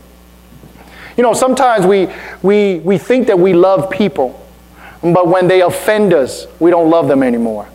You 1.18 1.24
know, 1.24 1.34
sometimes 1.34 1.86
we, 1.86 2.10
we, 2.44 2.80
we 2.80 3.00
think 3.00 3.28
that 3.28 3.40
we 3.40 3.54
love 3.54 3.90
people, 3.90 4.40
but 5.04 5.28
when 5.28 5.48
they 5.48 5.62
offend 5.62 6.14
us, 6.14 6.48
we 6.60 6.72
don't 6.72 6.90
love 6.90 7.08
them 7.08 7.24
anymore. 7.24 7.68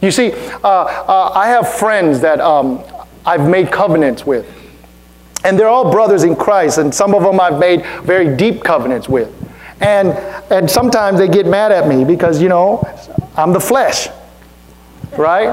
You 0.00 0.12
see, 0.12 0.32
uh, 0.32 0.68
uh, 0.68 1.32
I 1.34 1.48
have 1.48 1.68
friends 1.68 2.20
that 2.20 2.40
um, 2.40 2.84
I've 3.24 3.48
made 3.48 3.72
covenants 3.72 4.24
with. 4.24 4.46
And 5.44 5.58
they're 5.58 5.68
all 5.68 5.90
brothers 5.90 6.24
in 6.24 6.36
Christ, 6.36 6.78
and 6.78 6.94
some 6.94 7.14
of 7.14 7.22
them 7.22 7.40
I've 7.40 7.58
made 7.58 7.84
very 8.02 8.36
deep 8.36 8.62
covenants 8.62 9.08
with. 9.08 9.32
And, 9.80 10.10
and 10.50 10.70
sometimes 10.70 11.18
they 11.18 11.28
get 11.28 11.46
mad 11.46 11.72
at 11.72 11.88
me 11.88 12.04
because, 12.04 12.40
you 12.40 12.48
know, 12.48 12.82
I'm 13.36 13.52
the 13.52 13.60
flesh, 13.60 14.08
right? 15.16 15.48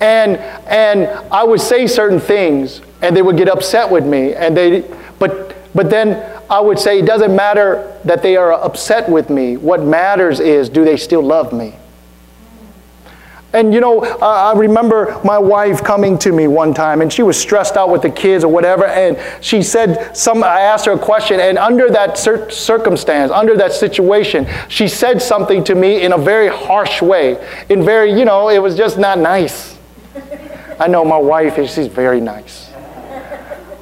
And, 0.00 0.36
and 0.66 1.06
I 1.32 1.44
would 1.44 1.60
say 1.60 1.86
certain 1.86 2.20
things, 2.20 2.80
and 3.02 3.16
they 3.16 3.22
would 3.22 3.36
get 3.36 3.48
upset 3.48 3.90
with 3.90 4.04
me. 4.04 4.34
And 4.34 4.56
they, 4.56 4.80
but, 5.18 5.56
but 5.74 5.88
then 5.90 6.33
I 6.50 6.60
would 6.60 6.78
say 6.78 6.98
it 6.98 7.06
doesn't 7.06 7.34
matter 7.34 7.98
that 8.04 8.22
they 8.22 8.36
are 8.36 8.52
upset 8.52 9.08
with 9.08 9.30
me. 9.30 9.56
What 9.56 9.82
matters 9.82 10.40
is 10.40 10.68
do 10.68 10.84
they 10.84 10.96
still 10.96 11.22
love 11.22 11.52
me? 11.52 11.74
And 13.54 13.72
you 13.72 13.80
know, 13.80 14.04
uh, 14.04 14.52
I 14.52 14.58
remember 14.58 15.20
my 15.24 15.38
wife 15.38 15.82
coming 15.84 16.18
to 16.18 16.32
me 16.32 16.48
one 16.48 16.74
time 16.74 17.00
and 17.00 17.12
she 17.12 17.22
was 17.22 17.40
stressed 17.40 17.76
out 17.76 17.88
with 17.88 18.02
the 18.02 18.10
kids 18.10 18.42
or 18.42 18.52
whatever. 18.52 18.84
And 18.84 19.16
she 19.40 19.62
said, 19.62 20.16
some, 20.16 20.42
I 20.42 20.62
asked 20.62 20.86
her 20.86 20.92
a 20.92 20.98
question, 20.98 21.38
and 21.38 21.56
under 21.56 21.88
that 21.90 22.18
cir- 22.18 22.50
circumstance, 22.50 23.30
under 23.30 23.56
that 23.56 23.72
situation, 23.72 24.48
she 24.68 24.88
said 24.88 25.22
something 25.22 25.62
to 25.64 25.76
me 25.76 26.02
in 26.02 26.12
a 26.12 26.18
very 26.18 26.48
harsh 26.48 27.00
way. 27.00 27.38
In 27.68 27.84
very, 27.84 28.12
you 28.12 28.24
know, 28.24 28.48
it 28.48 28.58
was 28.58 28.76
just 28.76 28.98
not 28.98 29.20
nice. 29.20 29.78
I 30.80 30.88
know 30.88 31.04
my 31.04 31.16
wife, 31.16 31.56
is 31.56 31.72
she's 31.72 31.86
very 31.86 32.20
nice. 32.20 32.72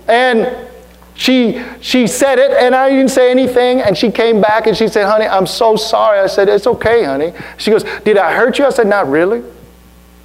And 0.07 0.69
she, 1.15 1.63
she 1.81 2.07
said 2.07 2.39
it, 2.39 2.53
and 2.53 2.75
I 2.75 2.89
didn't 2.91 3.11
say 3.11 3.31
anything. 3.31 3.81
And 3.81 3.97
she 3.97 4.11
came 4.11 4.41
back 4.41 4.67
and 4.67 4.77
she 4.77 4.89
said, 4.89 5.07
Honey, 5.07 5.27
I'm 5.27 5.47
so 5.47 5.77
sorry. 5.77 6.19
I 6.19 6.27
said, 6.27 6.49
It's 6.49 6.67
okay, 6.67 7.05
honey. 7.05 7.33
She 7.59 7.71
goes, 7.71 7.85
Did 8.05 8.17
I 8.17 8.35
hurt 8.35 8.59
you? 8.59 8.67
I 8.67 8.71
said, 8.71 8.87
Not 8.87 9.09
really. 9.09 9.43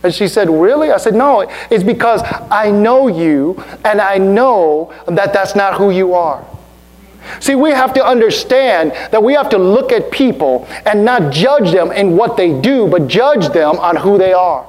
And 0.04 0.14
she 0.14 0.28
said, 0.28 0.50
Really? 0.50 0.92
I 0.92 0.98
said, 0.98 1.14
No, 1.14 1.42
it's 1.70 1.84
because 1.84 2.22
I 2.50 2.72
know 2.72 3.08
you, 3.08 3.62
and 3.84 4.00
I 4.00 4.18
know 4.18 4.94
that 5.08 5.34
that's 5.34 5.56
not 5.56 5.76
who 5.76 5.92
you 5.92 6.14
are. 6.14 6.46
See, 7.42 7.56
we 7.56 7.72
have 7.72 7.94
to 7.96 8.06
understand 8.06 8.92
that 9.12 9.22
we 9.22 9.34
have 9.34 9.50
to 9.50 9.58
look 9.58 9.92
at 9.92 10.12
people 10.12 10.66
and 10.86 11.04
not 11.04 11.34
judge 11.34 11.74
them 11.74 11.92
in 11.92 12.16
what 12.16 12.38
they 12.38 12.60
do, 12.62 12.88
but 12.88 13.08
judge 13.08 13.50
them 13.50 13.78
on 13.80 13.98
who 13.98 14.18
they 14.18 14.32
are. 14.32 14.66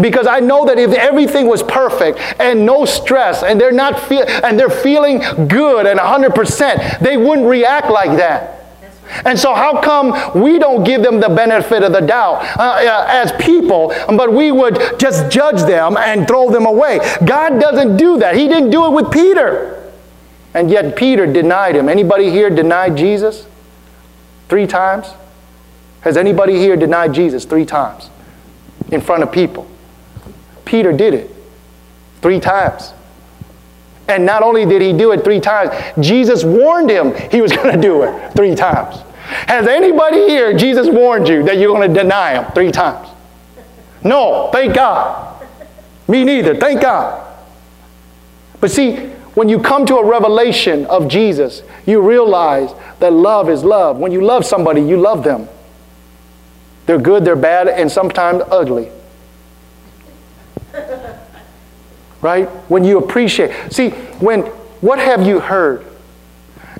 Because 0.00 0.26
I 0.26 0.40
know 0.40 0.64
that 0.66 0.78
if 0.78 0.92
everything 0.92 1.46
was 1.46 1.62
perfect 1.62 2.18
and 2.38 2.64
no 2.64 2.84
stress 2.84 3.42
and 3.42 3.60
they're 3.60 3.72
not 3.72 3.98
feel 4.00 4.24
and 4.26 4.58
they're 4.58 4.70
feeling 4.70 5.18
good 5.48 5.86
and 5.86 5.98
100%, 5.98 7.00
they 7.00 7.16
wouldn't 7.16 7.46
react 7.46 7.90
like 7.90 8.16
that. 8.18 8.64
And 9.24 9.38
so, 9.38 9.54
how 9.54 9.80
come 9.80 10.40
we 10.40 10.58
don't 10.58 10.82
give 10.82 11.02
them 11.02 11.20
the 11.20 11.28
benefit 11.28 11.82
of 11.82 11.92
the 11.92 12.00
doubt 12.00 12.42
uh, 12.58 12.62
uh, 12.62 13.06
as 13.08 13.32
people, 13.32 13.94
but 14.08 14.32
we 14.32 14.50
would 14.50 14.98
just 14.98 15.30
judge 15.30 15.60
them 15.62 15.96
and 15.96 16.26
throw 16.26 16.50
them 16.50 16.66
away? 16.66 17.00
God 17.24 17.60
doesn't 17.60 17.96
do 17.96 18.18
that. 18.18 18.34
He 18.34 18.48
didn't 18.48 18.70
do 18.70 18.86
it 18.86 18.90
with 18.90 19.12
Peter. 19.12 19.92
And 20.54 20.70
yet, 20.70 20.96
Peter 20.96 21.26
denied 21.26 21.76
him. 21.76 21.88
Anybody 21.88 22.30
here 22.30 22.48
denied 22.48 22.96
Jesus? 22.96 23.46
Three 24.48 24.66
times? 24.66 25.12
Has 26.00 26.16
anybody 26.16 26.56
here 26.56 26.76
denied 26.76 27.12
Jesus 27.12 27.44
three 27.44 27.64
times? 27.64 28.10
In 28.90 29.00
front 29.00 29.22
of 29.22 29.32
people. 29.32 29.66
Peter 30.64 30.92
did 30.92 31.14
it 31.14 31.30
three 32.20 32.40
times. 32.40 32.94
And 34.08 34.26
not 34.26 34.42
only 34.42 34.66
did 34.66 34.82
he 34.82 34.92
do 34.92 35.12
it 35.12 35.24
three 35.24 35.40
times, 35.40 35.72
Jesus 36.00 36.44
warned 36.44 36.90
him 36.90 37.14
he 37.30 37.40
was 37.40 37.52
going 37.56 37.74
to 37.74 37.80
do 37.80 38.02
it 38.02 38.32
three 38.34 38.54
times. 38.54 38.96
Has 39.24 39.66
anybody 39.66 40.28
here, 40.28 40.56
Jesus 40.56 40.88
warned 40.88 41.28
you 41.28 41.42
that 41.44 41.56
you're 41.56 41.74
going 41.74 41.92
to 41.92 42.02
deny 42.02 42.34
him 42.34 42.52
three 42.52 42.70
times? 42.70 43.08
No, 44.02 44.50
thank 44.52 44.74
God. 44.74 45.42
Me 46.06 46.24
neither, 46.24 46.54
thank 46.54 46.82
God. 46.82 47.22
But 48.60 48.70
see, 48.70 48.96
when 49.34 49.48
you 49.48 49.58
come 49.58 49.86
to 49.86 49.96
a 49.96 50.06
revelation 50.06 50.84
of 50.86 51.08
Jesus, 51.08 51.62
you 51.86 52.00
realize 52.00 52.70
that 53.00 53.12
love 53.12 53.48
is 53.48 53.64
love. 53.64 53.96
When 53.96 54.12
you 54.12 54.22
love 54.22 54.44
somebody, 54.44 54.82
you 54.82 54.98
love 54.98 55.24
them. 55.24 55.48
They're 56.86 56.98
good, 56.98 57.24
they're 57.24 57.36
bad, 57.36 57.68
and 57.68 57.90
sometimes 57.90 58.42
ugly. 58.50 58.90
right? 62.20 62.48
When 62.68 62.84
you 62.84 62.98
appreciate. 62.98 63.72
See, 63.72 63.90
when 64.20 64.42
what 64.80 64.98
have 64.98 65.26
you 65.26 65.40
heard? 65.40 65.86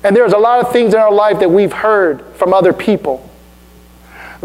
And 0.03 0.15
there's 0.15 0.33
a 0.33 0.37
lot 0.37 0.63
of 0.63 0.71
things 0.71 0.93
in 0.93 0.99
our 0.99 1.11
life 1.11 1.39
that 1.39 1.49
we've 1.49 1.73
heard 1.73 2.23
from 2.35 2.53
other 2.53 2.71
people 2.73 3.27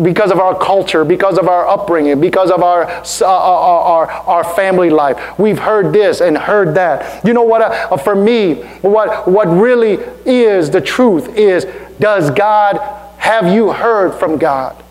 because 0.03 0.31
of 0.31 0.39
our 0.39 0.59
culture, 0.59 1.05
because 1.05 1.37
of 1.37 1.49
our 1.49 1.69
upbringing, 1.69 2.21
because 2.21 2.51
of 2.51 2.63
our, 2.63 2.85
uh, 2.85 3.03
uh, 3.21 3.27
our, 3.27 4.11
our, 4.11 4.45
family 4.55 4.89
life. 4.89 5.39
We've 5.39 5.59
heard 5.59 5.93
this 5.93 6.23
and 6.23 6.39
heard 6.39 6.75
that. 6.77 7.25
You 7.25 7.35
know 7.35 7.43
what? 7.43 7.61
Uh, 7.61 7.97
for 7.99 8.15
me, 8.15 8.63
what, 8.81 9.29
what 9.29 9.47
really 9.49 9.99
is 10.25 10.71
the 10.71 10.81
truth 10.81 11.37
is 11.37 11.67
does 11.99 12.31
God, 12.31 12.79
have 13.19 13.53
you 13.53 13.73
heard 13.73 14.15
from 14.15 14.39
God? 14.39 14.83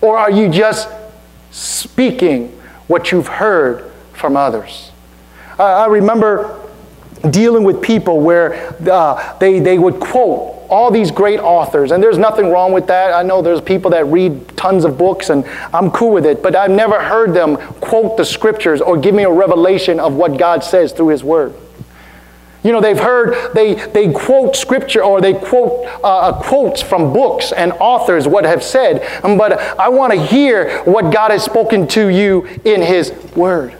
Or 0.00 0.18
are 0.18 0.30
you 0.30 0.48
just 0.48 0.88
speaking 1.50 2.48
what 2.86 3.12
you've 3.12 3.28
heard 3.28 3.90
from 4.12 4.36
others? 4.36 4.90
I 5.58 5.86
remember 5.86 6.58
dealing 7.30 7.64
with 7.64 7.82
people 7.82 8.20
where 8.20 8.74
uh, 8.90 9.36
they, 9.38 9.58
they 9.58 9.78
would 9.78 10.00
quote 10.00 10.56
all 10.70 10.90
these 10.90 11.10
great 11.10 11.40
authors, 11.40 11.90
and 11.90 12.02
there's 12.02 12.16
nothing 12.16 12.50
wrong 12.50 12.72
with 12.72 12.86
that. 12.86 13.12
I 13.12 13.22
know 13.22 13.42
there's 13.42 13.60
people 13.60 13.90
that 13.90 14.06
read 14.06 14.56
tons 14.56 14.84
of 14.84 14.96
books, 14.96 15.28
and 15.28 15.44
I'm 15.74 15.90
cool 15.90 16.12
with 16.12 16.24
it, 16.24 16.42
but 16.42 16.54
I've 16.54 16.70
never 16.70 17.02
heard 17.02 17.34
them 17.34 17.56
quote 17.56 18.16
the 18.16 18.24
scriptures 18.24 18.80
or 18.80 18.96
give 18.96 19.14
me 19.14 19.24
a 19.24 19.30
revelation 19.30 19.98
of 19.98 20.14
what 20.14 20.38
God 20.38 20.62
says 20.62 20.92
through 20.92 21.08
His 21.08 21.24
Word. 21.24 21.54
You 22.62 22.72
know, 22.72 22.80
they've 22.80 22.98
heard, 22.98 23.54
they, 23.54 23.74
they 23.74 24.12
quote 24.12 24.54
scripture 24.54 25.02
or 25.02 25.20
they 25.20 25.32
quote 25.32 25.86
uh, 26.04 26.18
uh, 26.18 26.42
quotes 26.42 26.82
from 26.82 27.12
books 27.12 27.52
and 27.52 27.72
authors 27.72 28.28
what 28.28 28.44
have 28.44 28.62
said, 28.62 29.02
um, 29.24 29.38
but 29.38 29.58
I 29.78 29.88
want 29.88 30.12
to 30.12 30.22
hear 30.22 30.82
what 30.84 31.12
God 31.12 31.30
has 31.30 31.42
spoken 31.42 31.86
to 31.88 32.08
you 32.08 32.46
in 32.64 32.82
His 32.82 33.12
Word. 33.34 33.72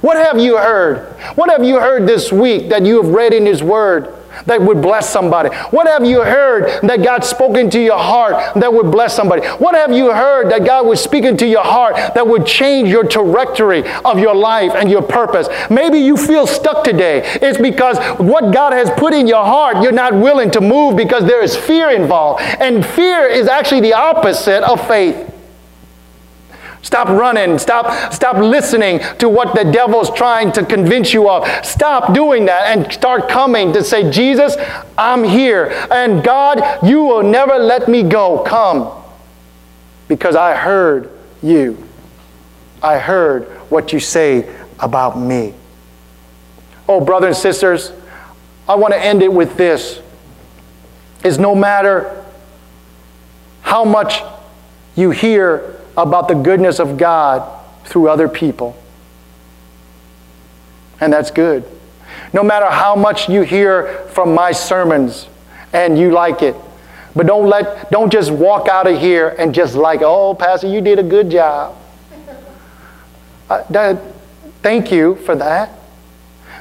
What 0.00 0.16
have 0.16 0.38
you 0.38 0.56
heard? 0.56 1.14
What 1.36 1.50
have 1.50 1.64
you 1.64 1.78
heard 1.78 2.08
this 2.08 2.32
week 2.32 2.70
that 2.70 2.84
you 2.84 3.02
have 3.02 3.12
read 3.12 3.32
in 3.32 3.44
His 3.46 3.62
Word 3.62 4.14
that 4.44 4.60
would 4.60 4.82
bless 4.82 5.08
somebody? 5.08 5.48
What 5.70 5.86
have 5.86 6.04
you 6.04 6.22
heard 6.22 6.82
that 6.82 7.02
God 7.02 7.24
spoke 7.24 7.56
into 7.56 7.80
your 7.80 7.98
heart 7.98 8.54
that 8.54 8.72
would 8.72 8.90
bless 8.90 9.14
somebody? 9.14 9.46
What 9.46 9.74
have 9.74 9.92
you 9.92 10.12
heard 10.12 10.50
that 10.50 10.64
God 10.64 10.86
was 10.86 11.00
speaking 11.02 11.36
to 11.38 11.46
your 11.46 11.64
heart 11.64 11.96
that 11.96 12.26
would 12.26 12.46
change 12.46 12.88
your 12.88 13.04
trajectory 13.04 13.84
of 14.04 14.18
your 14.18 14.34
life 14.34 14.72
and 14.74 14.90
your 14.90 15.02
purpose? 15.02 15.48
Maybe 15.70 15.98
you 15.98 16.16
feel 16.16 16.46
stuck 16.46 16.84
today. 16.84 17.22
It's 17.42 17.58
because 17.58 17.98
what 18.18 18.52
God 18.52 18.72
has 18.72 18.90
put 18.98 19.12
in 19.12 19.26
your 19.26 19.44
heart, 19.44 19.82
you're 19.82 19.92
not 19.92 20.14
willing 20.14 20.50
to 20.52 20.60
move 20.60 20.96
because 20.96 21.24
there 21.24 21.42
is 21.42 21.56
fear 21.56 21.90
involved. 21.90 22.42
And 22.42 22.84
fear 22.84 23.26
is 23.26 23.48
actually 23.48 23.80
the 23.80 23.94
opposite 23.94 24.62
of 24.62 24.86
faith. 24.86 25.35
Stop 26.86 27.08
running. 27.08 27.58
Stop, 27.58 28.12
stop 28.12 28.36
listening 28.36 29.00
to 29.18 29.28
what 29.28 29.56
the 29.56 29.64
devil's 29.72 30.08
trying 30.08 30.52
to 30.52 30.64
convince 30.64 31.12
you 31.12 31.28
of. 31.28 31.44
Stop 31.66 32.14
doing 32.14 32.44
that 32.44 32.76
and 32.76 32.92
start 32.92 33.28
coming 33.28 33.72
to 33.72 33.82
say, 33.82 34.08
Jesus, 34.08 34.54
I'm 34.96 35.24
here. 35.24 35.66
And 35.90 36.22
God, 36.22 36.62
you 36.84 37.02
will 37.02 37.24
never 37.24 37.58
let 37.58 37.88
me 37.88 38.04
go. 38.04 38.44
Come. 38.44 39.02
Because 40.06 40.36
I 40.36 40.54
heard 40.54 41.10
you. 41.42 41.84
I 42.80 42.98
heard 43.00 43.48
what 43.68 43.92
you 43.92 43.98
say 43.98 44.48
about 44.78 45.18
me. 45.18 45.54
Oh, 46.88 47.00
brothers 47.04 47.34
and 47.34 47.42
sisters, 47.42 47.90
I 48.68 48.76
want 48.76 48.94
to 48.94 49.04
end 49.04 49.24
it 49.24 49.32
with 49.32 49.56
this. 49.56 50.00
Is 51.24 51.40
no 51.40 51.56
matter 51.56 52.24
how 53.62 53.84
much 53.84 54.22
you 54.94 55.10
hear 55.10 55.76
about 55.96 56.28
the 56.28 56.34
goodness 56.34 56.78
of 56.78 56.98
God 56.98 57.48
through 57.84 58.08
other 58.08 58.28
people. 58.28 58.76
And 61.00 61.12
that's 61.12 61.30
good. 61.30 61.64
No 62.32 62.42
matter 62.42 62.66
how 62.66 62.96
much 62.96 63.28
you 63.28 63.42
hear 63.42 64.06
from 64.10 64.34
my 64.34 64.52
sermons 64.52 65.28
and 65.72 65.98
you 65.98 66.10
like 66.10 66.42
it, 66.42 66.56
but 67.14 67.26
don't 67.26 67.48
let 67.48 67.90
don't 67.90 68.12
just 68.12 68.30
walk 68.30 68.68
out 68.68 68.86
of 68.86 68.98
here 69.00 69.34
and 69.38 69.54
just 69.54 69.74
like, 69.74 70.02
"Oh, 70.02 70.34
pastor, 70.34 70.66
you 70.68 70.80
did 70.80 70.98
a 70.98 71.02
good 71.02 71.30
job." 71.30 71.76
Uh, 73.48 73.62
that, 73.70 74.02
thank 74.62 74.90
you 74.90 75.14
for 75.16 75.36
that. 75.36 75.70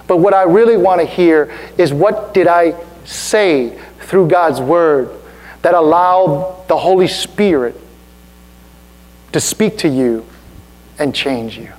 But 0.07 0.17
what 0.17 0.33
I 0.33 0.43
really 0.43 0.77
want 0.77 1.01
to 1.01 1.07
hear 1.07 1.51
is 1.77 1.91
what 1.91 2.33
did 2.33 2.47
I 2.47 2.75
say 3.05 3.77
through 4.01 4.27
God's 4.27 4.61
word 4.61 5.09
that 5.61 5.73
allowed 5.73 6.67
the 6.67 6.77
Holy 6.77 7.07
Spirit 7.07 7.75
to 9.35 9.41
speak 9.41 9.77
to 9.77 9.89
you 9.89 10.25
and 10.97 11.13
change 11.13 11.57
you. 11.57 11.69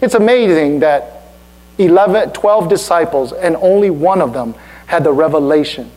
It's 0.00 0.14
amazing 0.14 0.80
that 0.80 1.34
11, 1.76 2.30
12 2.30 2.70
disciples 2.70 3.34
and 3.34 3.54
only 3.56 3.90
one 3.90 4.22
of 4.22 4.32
them 4.32 4.54
had 4.86 5.04
the 5.04 5.12
revelation 5.12 5.90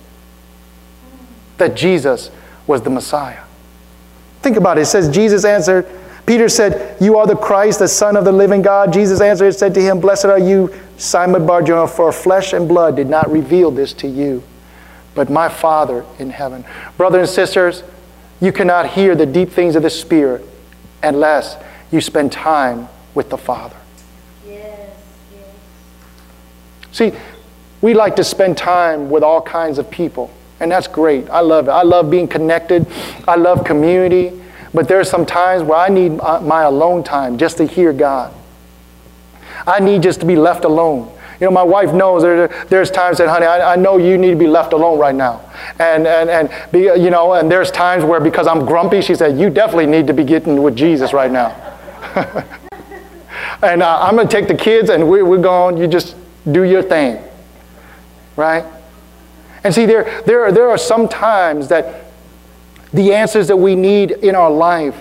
that 1.58 1.73
Jesus 1.73 2.32
was 2.67 2.82
the 2.82 2.89
Messiah. 2.89 3.43
Think 4.41 4.58
about 4.58 4.78
it. 4.78 4.82
It 4.82 4.88
says, 4.88 5.08
Jesus 5.08 5.45
answered, 5.45 5.88
Peter 6.25 6.49
said, 6.49 7.02
You 7.02 7.15
are 7.15 7.25
the 7.25 7.38
Christ, 7.38 7.80
the 7.80 7.88
Son 7.88 8.17
of 8.17 8.25
the 8.25 8.34
living 8.34 8.62
God. 8.62 8.91
Jesus 8.91 9.21
answered 9.21 9.45
and 9.45 9.56
said 9.56 9.73
to 9.75 9.82
him, 9.82 10.02
Blessed 10.02 10.25
are 10.25 10.38
you, 10.38 10.73
Simon 10.97 11.47
Barjona, 11.47 11.88
for 11.88 12.12
flesh 12.12 12.52
and 12.52 12.67
blood 12.67 12.97
did 12.97 13.08
not 13.08 13.32
reveal 13.32 13.71
this 13.71 13.93
to 13.93 14.08
you, 14.10 14.43
but 15.15 15.30
my 15.30 15.47
Father 15.47 16.06
in 16.17 16.30
heaven. 16.30 16.65
Brothers 16.97 17.30
and 17.30 17.36
sisters, 17.36 17.84
you 18.41 18.52
cannot 18.52 18.89
hear 18.91 19.15
the 19.15 19.25
deep 19.25 19.49
things 19.49 19.75
of 19.75 19.84
the 19.84 19.89
Spirit 19.89 20.45
unless 21.04 21.58
you 21.91 22.02
spend 22.02 22.32
time 22.32 22.88
with 23.13 23.30
the 23.30 23.38
Father. 23.38 23.75
Yes, 24.47 24.95
yes. 25.34 25.47
See, 26.91 27.12
we 27.82 27.93
like 27.93 28.15
to 28.17 28.23
spend 28.23 28.58
time 28.58 29.10
with 29.10 29.23
all 29.23 29.41
kinds 29.41 29.78
of 29.78 29.89
people, 29.89 30.32
and 30.60 30.71
that's 30.71 30.88
great. 30.88 31.30
I 31.30 31.39
love 31.41 31.67
it. 31.67 31.71
I 31.71 31.84
love 31.84 32.10
being 32.10 32.28
connected, 32.28 32.88
I 33.28 33.36
love 33.36 33.63
community, 33.65 34.41
but 34.73 34.88
there 34.88 34.99
are 34.99 35.06
some 35.06 35.25
times 35.25 35.63
where 35.63 35.80
I 35.80 35.89
need 35.89 36.19
uh, 36.19 36.41
my 36.41 36.63
alone 36.63 37.04
time 37.04 37.38
just 37.38 37.58
to 37.58 37.65
hear 37.65 37.91
God. 37.93 38.34
I 39.65 39.80
need 39.80 40.04
just 40.04 40.19
to 40.21 40.25
be 40.25 40.36
left 40.36 40.63
alone. 40.63 41.12
You 41.39 41.47
know, 41.47 41.52
my 41.52 41.63
wife 41.63 41.93
knows 41.93 42.21
there, 42.21 42.47
there's 42.67 42.91
times 42.91 43.17
that, 43.19 43.30
honey, 43.30 43.45
I, 43.45 43.73
I 43.73 43.75
know 43.78 43.97
you 43.97 44.17
need 44.17 44.32
to 44.32 44.36
be 44.36 44.47
left 44.47 44.73
alone 44.73 44.99
right 44.99 45.15
now. 45.15 45.41
And, 45.80 46.06
and, 46.06 46.30
and 46.30 46.71
be, 46.71 46.80
you 46.82 47.10
know, 47.10 47.34
and 47.34 47.49
there's 47.49 47.71
times 47.71 48.04
where 48.04 48.19
because 48.19 48.45
I'm 48.45 48.65
grumpy, 48.65 49.02
she 49.02 49.15
said, 49.15 49.39
you 49.39 49.49
definitely 49.49 49.86
need 49.86 50.08
to 50.08 50.13
be 50.13 50.25
getting 50.25 50.62
with 50.62 50.75
Jesus 50.75 51.13
right 51.13 51.32
now. 51.32 51.56
and 53.63 53.82
uh, 53.82 53.99
I'm 54.02 54.15
going 54.15 54.28
to 54.28 54.32
take 54.32 54.49
the 54.49 54.56
kids 54.56 54.89
and 54.89 55.10
we, 55.10 55.23
we're 55.23 55.38
going, 55.38 55.78
you 55.78 55.88
just 55.88 56.17
do 56.52 56.63
your 56.63 56.84
thing. 56.84 57.23
Right? 58.36 58.65
And 59.63 59.73
see, 59.73 59.86
there, 59.86 60.21
there, 60.25 60.52
there 60.52 60.69
are 60.69 60.78
some 60.78 61.08
times 61.08 61.69
that 61.69 62.06
the 62.91 63.13
answers 63.13 63.47
that 63.47 63.58
we 63.58 63.75
need 63.75 64.12
in 64.12 64.36
our 64.36 64.52
life 64.52 64.97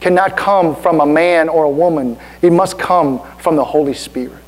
cannot 0.00 0.36
come 0.36 0.76
from 0.76 1.00
a 1.00 1.06
man 1.06 1.48
or 1.48 1.64
a 1.64 1.70
woman. 1.70 2.18
It 2.42 2.52
must 2.52 2.78
come 2.78 3.20
from 3.38 3.56
the 3.56 3.64
Holy 3.64 3.94
Spirit. 3.94 4.43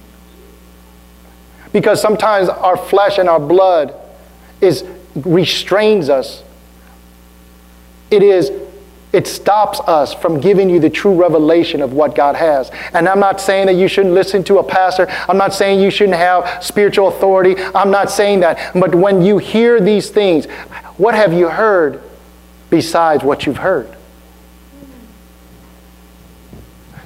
Because 1.77 2.01
sometimes 2.01 2.49
our 2.49 2.75
flesh 2.75 3.19
and 3.19 3.29
our 3.29 3.39
blood 3.39 3.95
is 4.62 4.83
restrains 5.15 6.09
us. 6.09 6.43
It 8.11 8.23
is 8.23 8.51
it 9.12 9.27
stops 9.27 9.81
us 9.81 10.15
from 10.15 10.41
giving 10.41 10.71
you 10.71 10.81
the 10.81 10.89
true 10.89 11.15
revelation 11.15 11.83
of 11.83 11.93
what 11.93 12.15
God 12.15 12.35
has. 12.35 12.71
And 12.95 13.07
I'm 13.07 13.21
not 13.21 13.43
saying 13.43 13.67
that 13.67 13.75
you 13.75 13.89
shouldn't 13.89 14.15
listen 14.15 14.43
to 14.45 14.57
a 14.57 14.65
pastor. 14.65 15.07
I'm 15.29 15.37
not 15.37 15.53
saying 15.53 15.81
you 15.81 15.91
shouldn't 15.91 16.17
have 16.17 16.65
spiritual 16.65 17.09
authority. 17.09 17.57
I'm 17.75 17.91
not 17.91 18.11
saying 18.11 18.41
that. 18.41 18.73
But 18.73 18.95
when 18.95 19.21
you 19.21 19.37
hear 19.37 19.79
these 19.79 20.09
things, 20.09 20.47
what 20.97 21.15
have 21.15 21.35
you 21.35 21.51
heard 21.51 22.03
besides 22.71 23.23
what 23.23 23.45
you've 23.45 23.59
heard? 23.59 23.95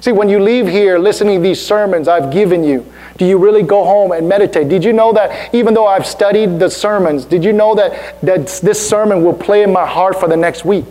See, 0.01 0.13
when 0.13 0.29
you 0.29 0.39
leave 0.39 0.69
here 0.69 0.97
listening 0.97 1.39
to 1.39 1.43
these 1.43 1.61
sermons 1.61 2.07
I've 2.07 2.33
given 2.33 2.63
you, 2.63 2.87
do 3.21 3.27
you 3.27 3.37
really 3.37 3.63
go 3.63 3.85
home 3.85 4.13
and 4.13 4.27
meditate? 4.27 4.71
Did 4.71 4.83
you 4.83 4.95
know 4.95 5.13
that 5.13 5.55
even 5.55 5.75
though 5.75 5.87
I've 5.87 6.07
studied 6.07 6.59
the 6.59 6.71
sermons, 6.71 7.27
did 7.27 7.45
you 7.45 7.53
know 7.53 7.75
that, 7.75 8.19
that 8.23 8.47
this 8.63 8.89
sermon 8.89 9.23
will 9.23 9.35
play 9.35 9.63
in 9.63 9.71
my 9.71 9.87
heart 9.87 10.19
for 10.19 10.27
the 10.27 10.39
next 10.39 10.65
week? 10.65 10.87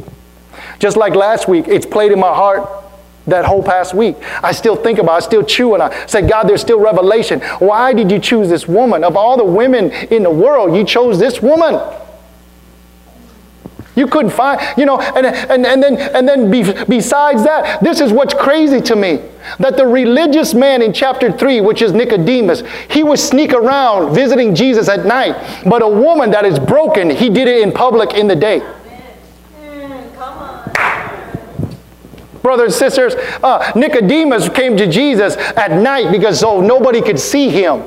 Just 0.77 0.95
like 0.95 1.15
last 1.15 1.47
week, 1.47 1.67
it's 1.67 1.87
played 1.87 2.11
in 2.11 2.19
my 2.19 2.31
heart 2.31 2.69
that 3.25 3.45
whole 3.45 3.63
past 3.63 3.95
week. 3.95 4.15
I 4.43 4.51
still 4.51 4.75
think 4.75 4.99
about 4.99 5.13
it, 5.13 5.15
I 5.15 5.19
still 5.21 5.43
chew 5.43 5.73
and 5.73 5.81
I 5.81 6.05
say, 6.05 6.21
God, 6.21 6.43
there's 6.47 6.61
still 6.61 6.79
revelation. 6.79 7.39
Why 7.57 7.93
did 7.93 8.11
you 8.11 8.19
choose 8.19 8.47
this 8.47 8.67
woman? 8.67 9.03
Of 9.03 9.17
all 9.17 9.35
the 9.35 9.43
women 9.43 9.89
in 10.11 10.21
the 10.21 10.29
world, 10.29 10.77
you 10.77 10.83
chose 10.83 11.17
this 11.17 11.41
woman. 11.41 11.81
You 13.99 14.07
couldn't 14.07 14.31
find, 14.31 14.61
you 14.77 14.85
know, 14.85 14.97
and, 15.01 15.25
and, 15.25 15.65
and 15.65 15.83
then, 15.83 15.97
and 15.97 16.25
then 16.25 16.49
be, 16.49 16.63
besides 16.85 17.43
that, 17.43 17.83
this 17.83 17.99
is 17.99 18.13
what's 18.13 18.33
crazy 18.33 18.79
to 18.79 18.95
me. 18.95 19.19
That 19.59 19.75
the 19.75 19.85
religious 19.85 20.53
man 20.53 20.81
in 20.81 20.93
chapter 20.93 21.29
3, 21.29 21.59
which 21.59 21.81
is 21.81 21.91
Nicodemus, 21.91 22.63
he 22.89 23.03
would 23.03 23.19
sneak 23.19 23.51
around 23.51 24.15
visiting 24.15 24.55
Jesus 24.55 24.87
at 24.87 25.05
night. 25.05 25.35
But 25.65 25.81
a 25.81 25.87
woman 25.87 26.31
that 26.31 26.45
is 26.45 26.59
broken, 26.59 27.09
he 27.09 27.29
did 27.29 27.49
it 27.49 27.61
in 27.61 27.73
public 27.73 28.13
in 28.13 28.29
the 28.29 28.37
day. 28.37 28.61
Brothers 32.41 32.67
and 32.67 32.73
sisters, 32.73 33.15
uh, 33.43 33.69
Nicodemus 33.75 34.47
came 34.47 34.77
to 34.77 34.87
Jesus 34.87 35.35
at 35.35 35.73
night 35.73 36.09
because 36.09 36.39
so 36.39 36.61
nobody 36.61 37.01
could 37.01 37.19
see 37.19 37.49
him. 37.49 37.83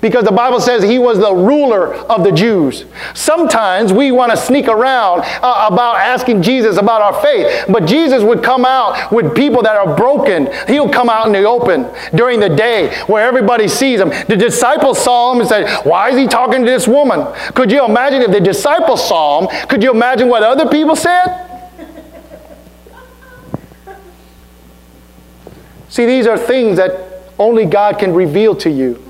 Because 0.00 0.24
the 0.24 0.32
Bible 0.32 0.60
says 0.60 0.82
he 0.82 0.98
was 0.98 1.18
the 1.18 1.34
ruler 1.34 1.94
of 1.94 2.24
the 2.24 2.32
Jews. 2.32 2.84
Sometimes 3.14 3.92
we 3.92 4.12
want 4.12 4.30
to 4.30 4.36
sneak 4.36 4.68
around 4.68 5.22
uh, 5.42 5.68
about 5.70 5.96
asking 5.96 6.42
Jesus 6.42 6.76
about 6.76 7.02
our 7.02 7.20
faith, 7.22 7.66
but 7.68 7.86
Jesus 7.86 8.22
would 8.22 8.42
come 8.42 8.64
out 8.64 9.12
with 9.12 9.34
people 9.34 9.62
that 9.62 9.76
are 9.76 9.96
broken. 9.96 10.48
He'll 10.66 10.88
come 10.88 11.08
out 11.08 11.26
in 11.26 11.32
the 11.32 11.44
open 11.44 11.88
during 12.14 12.40
the 12.40 12.48
day 12.48 12.94
where 13.06 13.26
everybody 13.26 13.68
sees 13.68 14.00
him. 14.00 14.08
The 14.08 14.36
disciples 14.36 15.02
saw 15.02 15.32
him 15.32 15.40
and 15.40 15.48
said, 15.48 15.84
Why 15.84 16.10
is 16.10 16.16
he 16.16 16.26
talking 16.26 16.64
to 16.64 16.70
this 16.70 16.88
woman? 16.88 17.26
Could 17.54 17.70
you 17.70 17.84
imagine 17.84 18.22
if 18.22 18.30
the 18.30 18.40
disciples 18.40 19.06
saw 19.06 19.42
him? 19.46 19.68
Could 19.68 19.82
you 19.82 19.90
imagine 19.90 20.28
what 20.28 20.42
other 20.42 20.68
people 20.68 20.96
said? 20.96 21.40
See, 25.88 26.06
these 26.06 26.26
are 26.26 26.36
things 26.36 26.76
that 26.78 27.22
only 27.38 27.66
God 27.66 27.98
can 27.98 28.14
reveal 28.14 28.56
to 28.56 28.70
you. 28.70 29.00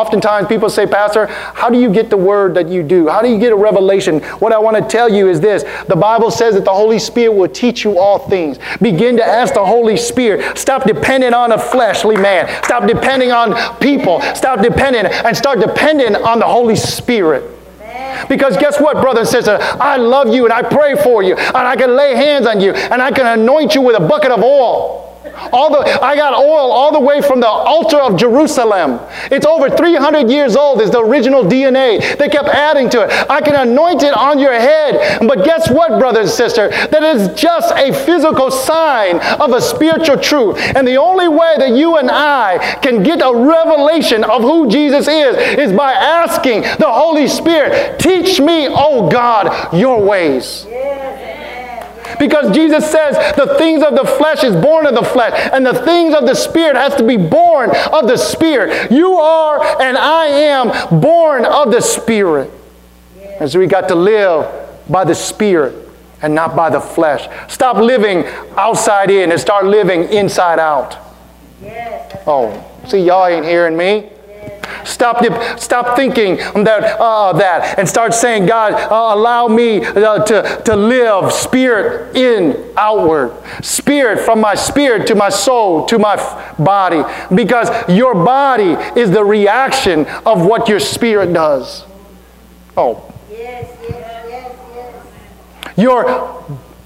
Oftentimes 0.00 0.48
people 0.48 0.70
say, 0.70 0.86
Pastor, 0.86 1.26
how 1.26 1.68
do 1.68 1.78
you 1.78 1.92
get 1.92 2.08
the 2.08 2.16
word 2.16 2.54
that 2.54 2.70
you 2.70 2.82
do? 2.82 3.06
How 3.06 3.20
do 3.20 3.28
you 3.28 3.38
get 3.38 3.52
a 3.52 3.56
revelation? 3.56 4.20
What 4.40 4.50
I 4.50 4.58
want 4.58 4.78
to 4.78 4.82
tell 4.82 5.10
you 5.10 5.28
is 5.28 5.40
this 5.40 5.62
the 5.88 5.96
Bible 5.96 6.30
says 6.30 6.54
that 6.54 6.64
the 6.64 6.72
Holy 6.72 6.98
Spirit 6.98 7.34
will 7.34 7.50
teach 7.50 7.84
you 7.84 7.98
all 7.98 8.18
things. 8.18 8.58
Begin 8.80 9.18
to 9.18 9.22
ask 9.22 9.52
the 9.52 9.66
Holy 9.66 9.98
Spirit. 9.98 10.56
Stop 10.56 10.84
depending 10.84 11.34
on 11.34 11.52
a 11.52 11.58
fleshly 11.58 12.16
man. 12.16 12.48
Stop 12.64 12.86
depending 12.86 13.30
on 13.30 13.76
people. 13.76 14.22
Stop 14.34 14.62
depending 14.62 15.04
and 15.04 15.36
start 15.36 15.60
depending 15.60 16.16
on 16.16 16.38
the 16.38 16.46
Holy 16.46 16.76
Spirit. 16.76 17.44
Because 18.26 18.56
guess 18.56 18.80
what, 18.80 19.02
brother 19.02 19.20
and 19.20 19.28
sister? 19.28 19.58
I 19.60 19.98
love 19.98 20.32
you 20.32 20.44
and 20.44 20.52
I 20.52 20.62
pray 20.62 20.96
for 20.96 21.22
you 21.22 21.36
and 21.36 21.56
I 21.56 21.76
can 21.76 21.94
lay 21.94 22.16
hands 22.16 22.46
on 22.46 22.62
you 22.62 22.72
and 22.72 23.02
I 23.02 23.10
can 23.10 23.26
anoint 23.26 23.74
you 23.74 23.82
with 23.82 23.96
a 23.96 24.00
bucket 24.00 24.30
of 24.30 24.42
oil. 24.42 25.09
All 25.52 25.70
the, 25.70 26.02
I 26.02 26.16
got 26.16 26.32
oil 26.32 26.70
all 26.70 26.92
the 26.92 27.00
way 27.00 27.20
from 27.20 27.40
the 27.40 27.48
altar 27.48 27.98
of 27.98 28.16
Jerusalem. 28.16 29.00
It's 29.30 29.44
over 29.44 29.68
300 29.68 30.30
years 30.30 30.56
old. 30.56 30.80
is 30.80 30.90
the 30.90 31.00
original 31.00 31.44
DNA. 31.44 32.16
They 32.16 32.28
kept 32.28 32.48
adding 32.48 32.88
to 32.90 33.02
it. 33.02 33.30
I 33.30 33.40
can 33.42 33.54
anoint 33.54 34.02
it 34.02 34.16
on 34.16 34.38
your 34.38 34.52
head. 34.52 35.20
But 35.26 35.44
guess 35.44 35.70
what, 35.70 35.98
brother 35.98 36.20
and 36.20 36.28
sister? 36.28 36.68
That 36.68 37.02
is 37.02 37.38
just 37.38 37.74
a 37.74 37.92
physical 38.06 38.50
sign 38.50 39.20
of 39.40 39.52
a 39.52 39.60
spiritual 39.60 40.18
truth. 40.18 40.58
And 40.74 40.88
the 40.88 40.96
only 40.96 41.28
way 41.28 41.54
that 41.58 41.70
you 41.70 41.96
and 41.96 42.10
I 42.10 42.78
can 42.80 43.02
get 43.02 43.20
a 43.20 43.34
revelation 43.34 44.24
of 44.24 44.40
who 44.40 44.70
Jesus 44.70 45.06
is 45.06 45.36
is 45.58 45.72
by 45.72 45.92
asking 45.92 46.62
the 46.62 46.90
Holy 46.90 47.28
Spirit, 47.28 47.98
teach 47.98 48.40
me, 48.40 48.68
oh 48.70 49.10
God, 49.10 49.74
your 49.74 50.02
ways. 50.02 50.66
Because 52.20 52.54
Jesus 52.54 52.88
says 52.88 53.16
the 53.34 53.56
things 53.56 53.82
of 53.82 53.96
the 53.96 54.04
flesh 54.04 54.44
is 54.44 54.54
born 54.54 54.86
of 54.86 54.94
the 54.94 55.02
flesh, 55.02 55.32
and 55.54 55.64
the 55.64 55.72
things 55.72 56.14
of 56.14 56.26
the 56.26 56.34
spirit 56.34 56.76
has 56.76 56.94
to 56.96 57.02
be 57.02 57.16
born 57.16 57.70
of 57.92 58.06
the 58.06 58.18
spirit. 58.18 58.92
You 58.92 59.14
are 59.14 59.80
and 59.80 59.96
I 59.96 60.26
am 60.26 61.00
born 61.00 61.46
of 61.46 61.72
the 61.72 61.80
spirit. 61.80 62.50
And 63.40 63.50
so 63.50 63.58
we 63.58 63.66
got 63.66 63.88
to 63.88 63.94
live 63.94 64.46
by 64.86 65.04
the 65.04 65.14
spirit 65.14 65.88
and 66.20 66.34
not 66.34 66.54
by 66.54 66.68
the 66.68 66.80
flesh. 66.80 67.26
Stop 67.50 67.78
living 67.78 68.26
outside 68.54 69.10
in 69.10 69.32
and 69.32 69.40
start 69.40 69.64
living 69.64 70.04
inside 70.12 70.58
out. 70.58 70.98
Oh, 72.26 72.70
see, 72.86 72.98
y'all 72.98 73.26
ain't 73.26 73.46
hearing 73.46 73.78
me. 73.78 74.10
Stop, 74.84 75.60
stop 75.60 75.96
thinking 75.96 76.36
that, 76.36 76.96
uh, 77.00 77.32
that 77.34 77.78
and 77.78 77.88
start 77.88 78.14
saying, 78.14 78.46
God, 78.46 78.72
uh, 78.72 79.14
allow 79.14 79.48
me 79.48 79.84
uh, 79.84 80.24
to, 80.24 80.62
to 80.64 80.76
live 80.76 81.32
spirit 81.32 82.16
in, 82.16 82.72
outward. 82.76 83.32
Spirit 83.62 84.20
from 84.20 84.40
my 84.40 84.54
spirit 84.54 85.06
to 85.08 85.14
my 85.14 85.28
soul 85.28 85.86
to 85.86 85.98
my 85.98 86.14
f- 86.14 86.56
body. 86.58 87.02
Because 87.34 87.68
your 87.88 88.14
body 88.14 88.72
is 88.98 89.10
the 89.10 89.24
reaction 89.24 90.06
of 90.26 90.44
what 90.44 90.68
your 90.68 90.80
spirit 90.80 91.32
does. 91.32 91.84
Oh. 92.76 93.12
Yes, 93.30 93.70
yes, 93.82 94.26
yes, 94.28 94.56
yes. 94.74 95.76
Your 95.76 96.44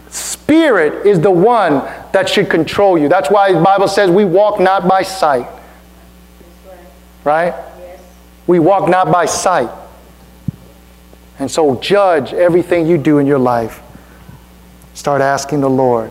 spirit 0.08 1.06
is 1.06 1.20
the 1.20 1.30
one 1.30 1.82
that 2.12 2.28
should 2.28 2.48
control 2.48 2.98
you. 2.98 3.08
That's 3.08 3.30
why 3.30 3.52
the 3.52 3.60
Bible 3.60 3.88
says 3.88 4.10
we 4.10 4.24
walk 4.24 4.60
not 4.60 4.88
by 4.88 5.02
sight. 5.02 5.48
Right? 7.24 7.54
We 8.46 8.58
walk 8.58 8.88
not 8.88 9.10
by 9.10 9.26
sight. 9.26 9.70
And 11.38 11.50
so 11.50 11.80
judge 11.80 12.32
everything 12.32 12.86
you 12.86 12.98
do 12.98 13.18
in 13.18 13.26
your 13.26 13.38
life. 13.38 13.82
Start 14.94 15.20
asking 15.20 15.60
the 15.60 15.70
Lord, 15.70 16.10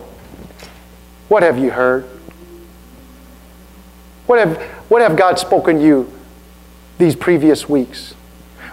what 1.29 1.43
have 1.43 1.57
you 1.57 1.71
heard? 1.71 2.05
What 4.25 4.39
have, 4.39 4.61
what 4.89 5.01
have 5.01 5.15
God 5.17 5.39
spoken 5.39 5.77
to 5.77 5.83
you 5.83 6.13
these 6.97 7.15
previous 7.15 7.67
weeks? 7.69 8.13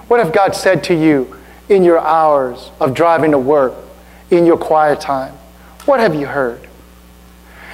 What 0.08 0.20
have 0.20 0.32
God 0.32 0.54
said 0.56 0.82
to 0.84 0.94
you 0.94 1.36
in 1.68 1.84
your 1.84 2.00
hours 2.00 2.70
of 2.80 2.94
driving 2.94 3.30
to 3.30 3.38
work, 3.38 3.74
in 4.30 4.44
your 4.44 4.58
quiet 4.58 5.00
time? 5.00 5.34
What 5.84 6.00
have 6.00 6.14
you 6.14 6.26
heard? 6.26 6.68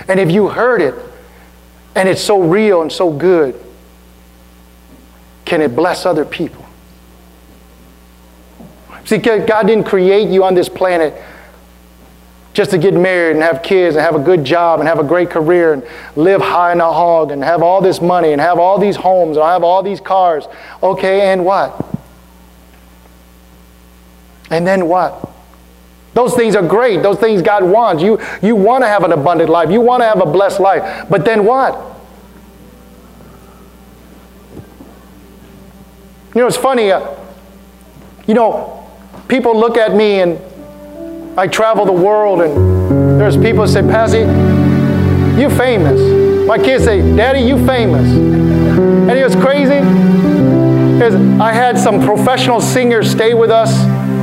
And 0.08 0.20
if 0.20 0.30
you 0.30 0.48
heard 0.48 0.82
it, 0.82 0.94
and 1.94 2.08
it's 2.08 2.20
so 2.20 2.42
real 2.42 2.82
and 2.82 2.92
so 2.92 3.10
good, 3.10 3.60
can 5.46 5.62
it 5.62 5.74
bless 5.74 6.04
other 6.04 6.26
people? 6.26 6.66
See, 9.06 9.18
God 9.18 9.66
didn't 9.66 9.84
create 9.84 10.28
you 10.28 10.44
on 10.44 10.54
this 10.54 10.68
planet 10.68 11.14
just 12.52 12.72
to 12.72 12.78
get 12.78 12.92
married 12.92 13.36
and 13.36 13.42
have 13.42 13.62
kids 13.62 13.96
and 13.96 14.04
have 14.04 14.16
a 14.16 14.18
good 14.18 14.44
job 14.44 14.80
and 14.80 14.88
have 14.88 14.98
a 14.98 15.04
great 15.04 15.30
career 15.30 15.74
and 15.74 15.86
live 16.16 16.40
high 16.40 16.72
in 16.72 16.80
a 16.80 16.92
hog 16.92 17.30
and 17.30 17.44
have 17.44 17.62
all 17.62 17.80
this 17.80 18.00
money 18.00 18.32
and 18.32 18.40
have 18.40 18.58
all 18.58 18.78
these 18.78 18.96
homes 18.96 19.36
and 19.36 19.46
have 19.46 19.62
all 19.62 19.82
these 19.82 20.00
cars. 20.00 20.46
Okay, 20.82 21.32
and 21.32 21.44
what? 21.44 21.86
And 24.50 24.66
then 24.66 24.88
what? 24.88 25.30
Those 26.14 26.34
things 26.34 26.56
are 26.56 26.66
great. 26.66 27.02
Those 27.02 27.18
things 27.18 27.42
God 27.42 27.62
wants. 27.62 28.02
You, 28.02 28.18
you 28.42 28.56
want 28.56 28.82
to 28.82 28.88
have 28.88 29.04
an 29.04 29.12
abundant 29.12 29.50
life. 29.50 29.70
You 29.70 29.82
want 29.82 30.00
to 30.00 30.06
have 30.06 30.20
a 30.20 30.26
blessed 30.26 30.58
life. 30.58 31.06
But 31.10 31.24
then 31.26 31.44
what? 31.44 31.95
You 36.36 36.42
know, 36.42 36.48
it's 36.48 36.56
funny. 36.58 36.92
Uh, 36.92 37.16
you 38.26 38.34
know, 38.34 38.86
people 39.26 39.58
look 39.58 39.78
at 39.78 39.94
me 39.94 40.20
and 40.20 40.38
I 41.38 41.46
travel 41.46 41.86
the 41.86 41.92
world 41.92 42.42
and 42.42 43.18
there's 43.18 43.38
people 43.38 43.62
that 43.64 43.68
say, 43.68 43.80
Passy, 43.80 44.18
you 45.40 45.48
famous. 45.48 45.98
My 46.46 46.58
kids 46.58 46.84
say, 46.84 47.00
Daddy, 47.16 47.40
you 47.40 47.56
famous. 47.64 48.06
And 48.06 49.12
it 49.12 49.24
was 49.24 49.34
crazy 49.36 49.76
is 51.02 51.14
I 51.40 51.54
had 51.54 51.78
some 51.78 52.04
professional 52.04 52.60
singers 52.60 53.10
stay 53.10 53.32
with 53.32 53.50
us 53.50 53.74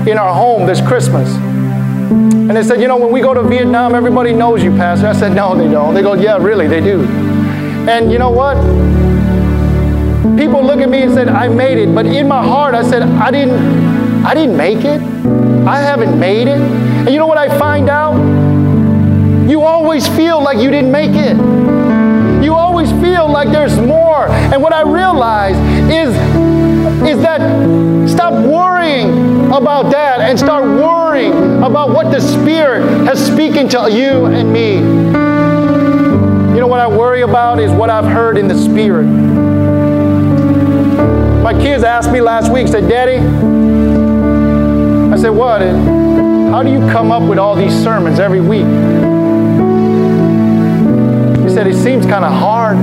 in 0.07 0.19
our 0.19 0.35
home 0.35 0.67
this 0.67 0.81
Christmas. 0.81 1.27
And 1.33 2.51
they 2.51 2.61
said, 2.61 2.79
you 2.79 2.87
know, 2.87 2.97
when 2.97 3.11
we 3.11 3.21
go 3.21 3.33
to 3.33 3.41
Vietnam, 3.41 3.95
everybody 3.95 4.33
knows 4.33 4.63
you, 4.63 4.69
Pastor. 4.69 5.07
I 5.07 5.13
said, 5.13 5.33
no, 5.33 5.55
they 5.55 5.67
don't. 5.67 5.95
They 5.95 6.03
go, 6.03 6.13
yeah, 6.13 6.37
really, 6.37 6.67
they 6.67 6.79
do. 6.79 7.05
And 7.89 8.11
you 8.11 8.19
know 8.19 8.29
what? 8.29 8.57
People 10.37 10.63
look 10.63 10.79
at 10.79 10.89
me 10.89 11.01
and 11.01 11.13
said, 11.13 11.27
I 11.27 11.49
made 11.49 11.77
it. 11.77 11.93
But 11.93 12.05
in 12.05 12.29
my 12.29 12.41
heart, 12.41 12.75
I 12.75 12.81
said, 12.81 13.03
I 13.03 13.29
didn't, 13.29 14.25
I 14.25 14.33
didn't 14.33 14.55
make 14.55 14.85
it. 14.85 15.01
I 15.67 15.79
haven't 15.79 16.17
made 16.17 16.47
it. 16.47 16.59
And 16.59 17.09
you 17.09 17.17
know 17.17 17.27
what 17.27 17.37
I 17.37 17.49
find 17.59 17.89
out? 17.89 18.15
You 19.49 19.63
always 19.63 20.07
feel 20.07 20.41
like 20.41 20.59
you 20.59 20.71
didn't 20.71 20.91
make 20.91 21.11
it. 21.11 21.35
You 22.41 22.53
always 22.53 22.89
feel 22.93 23.29
like 23.29 23.49
there's 23.49 23.77
more. 23.77 24.29
And 24.29 24.63
what 24.63 24.71
I 24.71 24.83
realize 24.83 25.57
is, 25.91 26.15
is 27.05 27.21
that 27.21 27.41
stop 28.09 28.33
worrying 28.33 29.47
about 29.51 29.91
that 29.91 30.21
and 30.21 30.39
start 30.39 30.63
worrying 30.63 31.61
about 31.61 31.89
what 31.89 32.11
the 32.11 32.21
Spirit 32.21 32.83
has 33.05 33.23
speaking 33.25 33.67
to 33.69 33.91
you 33.91 34.27
and 34.27 34.53
me. 34.53 34.75
You 36.53 36.59
know 36.59 36.67
what 36.67 36.79
I 36.79 36.87
worry 36.87 37.23
about 37.23 37.59
is 37.59 37.71
what 37.71 37.89
I've 37.89 38.05
heard 38.05 38.37
in 38.37 38.47
the 38.47 38.57
Spirit. 38.57 39.32
My 41.43 41.53
kids 41.53 41.83
asked 41.83 42.09
me 42.09 42.21
last 42.21 42.49
week, 42.49 42.69
said, 42.69 42.87
Daddy, 42.87 43.17
I 45.13 45.17
said, 45.17 45.29
what? 45.31 45.61
And 45.61 46.53
How 46.53 46.63
do 46.63 46.71
you 46.71 46.79
come 46.89 47.11
up 47.11 47.27
with 47.27 47.37
all 47.37 47.55
these 47.55 47.73
sermons 47.83 48.17
every 48.17 48.39
week? 48.39 48.65
He 51.43 51.49
said, 51.53 51.67
it 51.67 51.75
seems 51.75 52.05
kind 52.05 52.23
of 52.23 52.31
hard. 52.31 52.77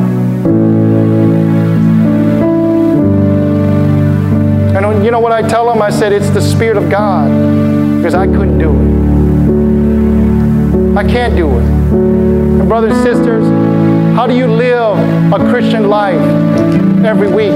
And 5.01 5.05
you 5.07 5.11
know 5.11 5.21
what 5.21 5.33
I 5.33 5.41
tell 5.41 5.73
him? 5.73 5.81
I 5.81 5.89
said, 5.89 6.13
it's 6.13 6.29
the 6.29 6.43
Spirit 6.43 6.77
of 6.77 6.91
God 6.91 7.31
because 7.97 8.13
I 8.13 8.27
couldn't 8.27 8.59
do 8.59 8.71
it. 10.93 10.99
I 10.99 11.05
can't 11.09 11.35
do 11.35 11.49
it. 11.49 11.63
And 11.63 12.69
brothers 12.69 12.93
and 12.93 13.03
sisters, 13.03 13.47
how 14.15 14.27
do 14.27 14.37
you 14.37 14.47
live 14.47 14.99
a 15.33 15.39
Christian 15.51 15.89
life 15.89 16.21
every 17.03 17.29
week? 17.29 17.55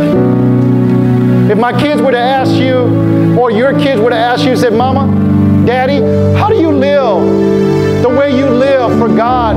If 1.50 1.58
my 1.58 1.78
kids 1.78 2.00
were 2.00 2.10
to 2.10 2.18
ask 2.18 2.54
you, 2.54 3.38
or 3.38 3.50
your 3.50 3.78
kids 3.78 4.00
would 4.00 4.12
have 4.12 4.38
asked 4.38 4.46
you, 4.46 4.56
said, 4.56 4.72
Mama, 4.72 5.66
Daddy, 5.66 6.00
how 6.38 6.48
do 6.48 6.56
you 6.56 6.70
live 6.70 8.02
the 8.02 8.08
way 8.08 8.36
you 8.36 8.48
live 8.48 8.98
for 8.98 9.08
God 9.08 9.56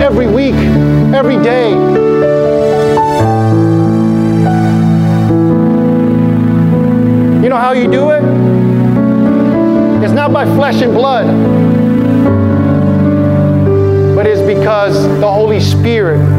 every 0.00 0.26
week, 0.26 0.54
every 1.14 1.36
day? 1.42 1.70
You 7.42 7.48
know 7.50 7.56
how 7.56 7.72
you 7.72 7.90
do 7.90 8.10
it? 8.10 8.22
It's 10.02 10.14
not 10.14 10.32
by 10.32 10.44
flesh 10.44 10.80
and 10.80 10.94
blood, 10.94 11.26
but 14.14 14.26
it's 14.26 14.40
because 14.40 15.02
the 15.20 15.30
Holy 15.30 15.60
Spirit 15.60 16.37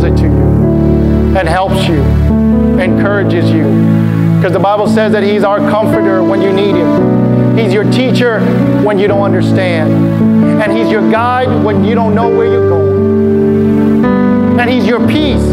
reveals 0.00 0.20
it 0.20 0.22
to 0.22 0.28
you 0.28 1.36
and 1.36 1.48
helps 1.48 1.86
you, 1.86 2.02
encourages 2.80 3.50
you. 3.50 3.64
Because 4.36 4.52
the 4.52 4.58
Bible 4.58 4.86
says 4.86 5.12
that 5.12 5.22
He's 5.22 5.44
our 5.44 5.58
comforter 5.58 6.22
when 6.22 6.42
you 6.42 6.52
need 6.52 6.74
Him. 6.74 7.56
He's 7.56 7.72
your 7.72 7.84
teacher 7.90 8.40
when 8.82 8.98
you 8.98 9.06
don't 9.06 9.22
understand. 9.22 9.92
And 10.62 10.72
He's 10.72 10.90
your 10.90 11.08
guide 11.10 11.64
when 11.64 11.84
you 11.84 11.94
don't 11.94 12.14
know 12.14 12.28
where 12.28 12.46
you're 12.46 12.68
going. 12.68 14.04
And 14.58 14.70
He's 14.70 14.86
your 14.86 15.06
peace 15.06 15.44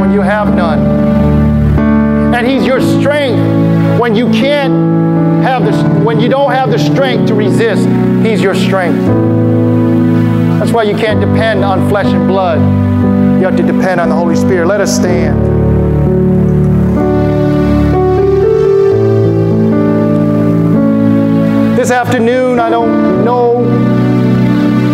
when 0.00 0.12
you 0.12 0.20
have 0.20 0.54
none. 0.54 2.34
And 2.34 2.46
He's 2.46 2.64
your 2.64 2.80
strength 2.80 3.98
when 3.98 4.14
you 4.14 4.30
can't 4.30 5.42
have 5.42 5.64
the, 5.64 5.72
when 6.04 6.20
you 6.20 6.28
don't 6.28 6.52
have 6.52 6.70
the 6.70 6.78
strength 6.78 7.28
to 7.28 7.34
resist. 7.34 7.88
He's 8.24 8.40
your 8.42 8.54
strength. 8.54 9.04
That's 10.58 10.72
why 10.72 10.82
you 10.82 10.96
can't 10.96 11.20
depend 11.20 11.64
on 11.64 11.88
flesh 11.88 12.06
and 12.06 12.28
blood. 12.28 12.87
You 13.38 13.44
have 13.44 13.56
to 13.56 13.62
depend 13.62 14.00
on 14.00 14.08
the 14.08 14.16
Holy 14.16 14.34
Spirit. 14.34 14.66
Let 14.66 14.80
us 14.80 14.94
stand. 14.94 15.38
This 21.78 21.92
afternoon, 21.92 22.58
I 22.58 22.68
don't 22.68 23.24
know 23.24 23.62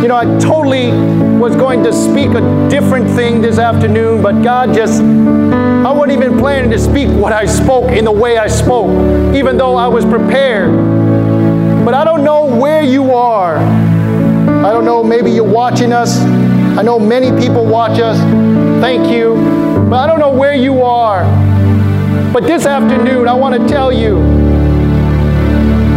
You 0.02 0.08
know, 0.08 0.16
I 0.16 0.26
totally 0.38 0.90
was 1.38 1.56
going 1.56 1.82
to 1.84 1.90
speak 1.90 2.28
a 2.32 2.68
different 2.68 3.08
thing 3.16 3.40
this 3.40 3.58
afternoon, 3.58 4.20
but 4.20 4.42
God 4.42 4.74
just, 4.74 5.00
I 5.00 5.90
wasn't 5.90 6.12
even 6.12 6.38
planning 6.38 6.70
to 6.72 6.78
speak 6.78 7.08
what 7.08 7.32
I 7.32 7.46
spoke 7.46 7.90
in 7.92 8.04
the 8.04 8.12
way 8.12 8.36
I 8.36 8.46
spoke, 8.46 8.90
even 9.34 9.56
though 9.56 9.76
I 9.76 9.88
was 9.88 10.04
prepared. 10.04 10.70
But 11.86 11.94
I 11.94 12.04
don't 12.04 12.22
know 12.22 12.44
where 12.44 12.82
you 12.82 13.14
are. 13.14 13.56
I 13.56 14.74
don't 14.74 14.84
know, 14.84 15.02
maybe 15.02 15.30
you're 15.30 15.42
watching 15.50 15.94
us. 15.94 16.18
I 16.76 16.82
know 16.82 16.98
many 16.98 17.30
people 17.40 17.64
watch 17.64 18.00
us. 18.00 18.18
Thank 18.80 19.08
you. 19.08 19.36
But 19.88 19.96
I 20.00 20.06
don't 20.08 20.18
know 20.18 20.32
where 20.32 20.54
you 20.54 20.82
are. 20.82 21.22
But 22.32 22.42
this 22.42 22.66
afternoon, 22.66 23.28
I 23.28 23.34
want 23.34 23.54
to 23.60 23.68
tell 23.68 23.92
you 23.92 24.16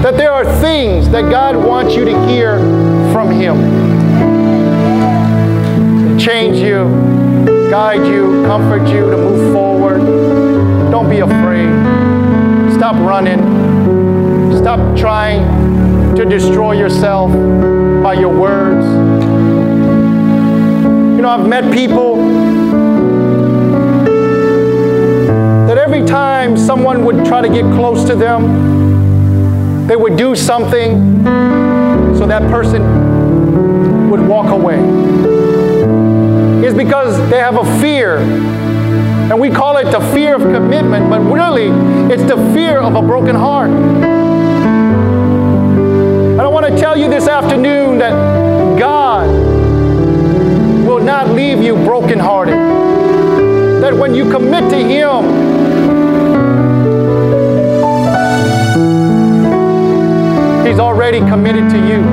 that 0.04 0.16
there 0.18 0.32
are 0.32 0.46
things 0.62 1.10
that 1.10 1.32
God 1.32 1.56
wants 1.56 1.96
you 1.96 2.06
to 2.06 2.28
hear 2.28 2.60
from 3.12 3.32
Him. 3.32 3.58
Change 6.20 6.58
you, 6.58 6.86
guide 7.72 8.06
you, 8.06 8.44
comfort 8.46 8.88
you 8.88 9.10
to 9.10 9.18
move 9.18 9.54
forward. 9.54 9.98
Don't 10.92 11.10
be 11.10 11.20
afraid. 11.20 11.72
Stop 12.76 12.96
running. 12.98 13.40
Stop 14.56 14.96
trying 14.96 16.16
to 16.16 16.24
destroy 16.24 16.74
yourself 16.74 17.32
by 18.04 18.14
your 18.14 18.38
words. 18.38 19.17
You 21.18 21.24
know, 21.24 21.30
I've 21.30 21.48
met 21.48 21.74
people 21.74 22.18
that 25.66 25.80
every 25.80 26.06
time 26.06 26.56
someone 26.56 27.04
would 27.06 27.26
try 27.26 27.42
to 27.42 27.50
get 27.50 27.64
close 27.74 28.04
to 28.04 28.14
them, 28.14 29.88
they 29.88 29.96
would 29.96 30.16
do 30.16 30.36
something 30.36 31.24
so 32.16 32.28
that 32.28 32.44
person 32.52 34.12
would 34.12 34.22
walk 34.28 34.52
away. 34.52 34.78
It's 36.64 36.78
because 36.78 37.18
they 37.32 37.40
have 37.40 37.58
a 37.58 37.66
fear. 37.82 38.18
And 38.20 39.40
we 39.40 39.50
call 39.50 39.78
it 39.78 39.86
the 39.86 40.02
fear 40.14 40.36
of 40.36 40.44
commitment, 40.44 41.10
but 41.10 41.22
really 41.22 41.72
it's 42.14 42.22
the 42.32 42.38
fear 42.54 42.78
of 42.78 42.94
a 42.94 43.02
broken 43.02 43.36
heart. 43.36 43.72
And 46.38 46.42
I 46.42 46.48
want 46.48 46.68
to 46.68 46.78
tell 46.80 46.96
you 46.96 47.10
this 47.10 47.28
afternoon 47.28 47.98
that 47.98 48.37
not 51.08 51.30
leave 51.30 51.64
you 51.64 51.74
brokenhearted. 51.74 52.54
That 53.82 53.94
when 53.94 54.14
you 54.14 54.30
commit 54.30 54.70
to 54.70 54.76
Him, 54.76 55.24
He's 60.68 60.80
already 60.80 61.20
committed 61.20 61.70
to 61.70 61.78
you. 61.78 62.04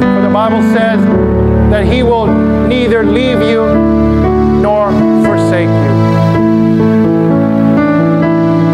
For 0.00 0.22
the 0.22 0.30
Bible 0.32 0.62
says 0.72 1.04
that 1.70 1.84
He 1.84 2.02
will 2.02 2.26
neither 2.26 3.04
leave 3.04 3.42
you 3.42 3.66
nor 4.62 4.90
forsake 5.22 5.68
you. 5.68 5.92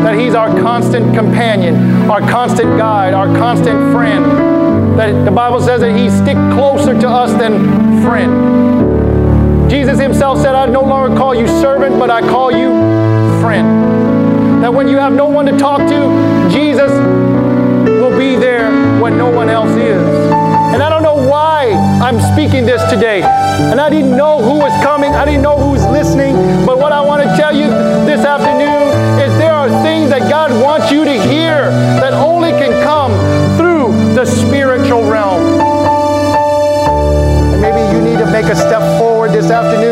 That 0.04 0.16
He's 0.16 0.36
our 0.36 0.50
constant 0.60 1.16
companion, 1.16 1.74
our 2.08 2.20
constant 2.20 2.78
guide, 2.78 3.12
our 3.12 3.26
constant 3.26 3.92
friend. 3.92 4.51
That 4.96 5.24
the 5.24 5.30
Bible 5.30 5.60
says 5.60 5.80
that 5.80 5.96
He 5.96 6.10
stick 6.10 6.36
closer 6.52 6.92
to 7.00 7.08
us 7.08 7.32
than 7.40 8.02
friend. 8.02 9.70
Jesus 9.70 9.98
Himself 9.98 10.38
said, 10.38 10.54
I 10.54 10.66
no 10.66 10.82
longer 10.82 11.16
call 11.16 11.34
you 11.34 11.46
servant, 11.46 11.98
but 11.98 12.10
I 12.10 12.20
call 12.20 12.52
you 12.52 12.68
friend. 13.40 14.62
That 14.62 14.72
when 14.72 14.88
you 14.88 14.98
have 14.98 15.14
no 15.14 15.26
one 15.26 15.46
to 15.46 15.56
talk 15.56 15.78
to, 15.78 16.50
Jesus 16.52 16.92
will 17.88 18.16
be 18.18 18.36
there 18.36 18.70
when 19.00 19.16
no 19.16 19.30
one 19.30 19.48
else 19.48 19.70
is. 19.70 20.02
And 20.74 20.82
I 20.82 20.90
don't 20.90 21.02
know 21.02 21.16
why 21.26 21.72
I'm 22.02 22.20
speaking 22.34 22.66
this 22.66 22.82
today. 22.90 23.22
And 23.22 23.80
I 23.80 23.88
didn't 23.88 24.14
know 24.14 24.42
who 24.42 24.58
was 24.58 24.72
coming, 24.82 25.12
I 25.14 25.24
didn't 25.24 25.42
know 25.42 25.56
who's 25.56 25.84
listening. 25.86 26.34
But 26.66 26.78
what 26.78 26.92
I 26.92 27.00
want 27.00 27.22
to 27.22 27.34
tell 27.34 27.56
you 27.56 27.68
this 28.04 28.26
afternoon 28.26 28.88
is 29.20 29.36
there 29.38 29.54
are 29.54 29.70
things 29.82 30.10
that 30.10 30.28
God 30.28 30.50
wants 30.62 30.92
you 30.92 31.04
to 31.04 31.12
hear 31.12 31.70
that 32.02 32.12
only 32.12 32.50
can 32.50 32.72
come 32.84 33.12
afternoon. 39.52 39.91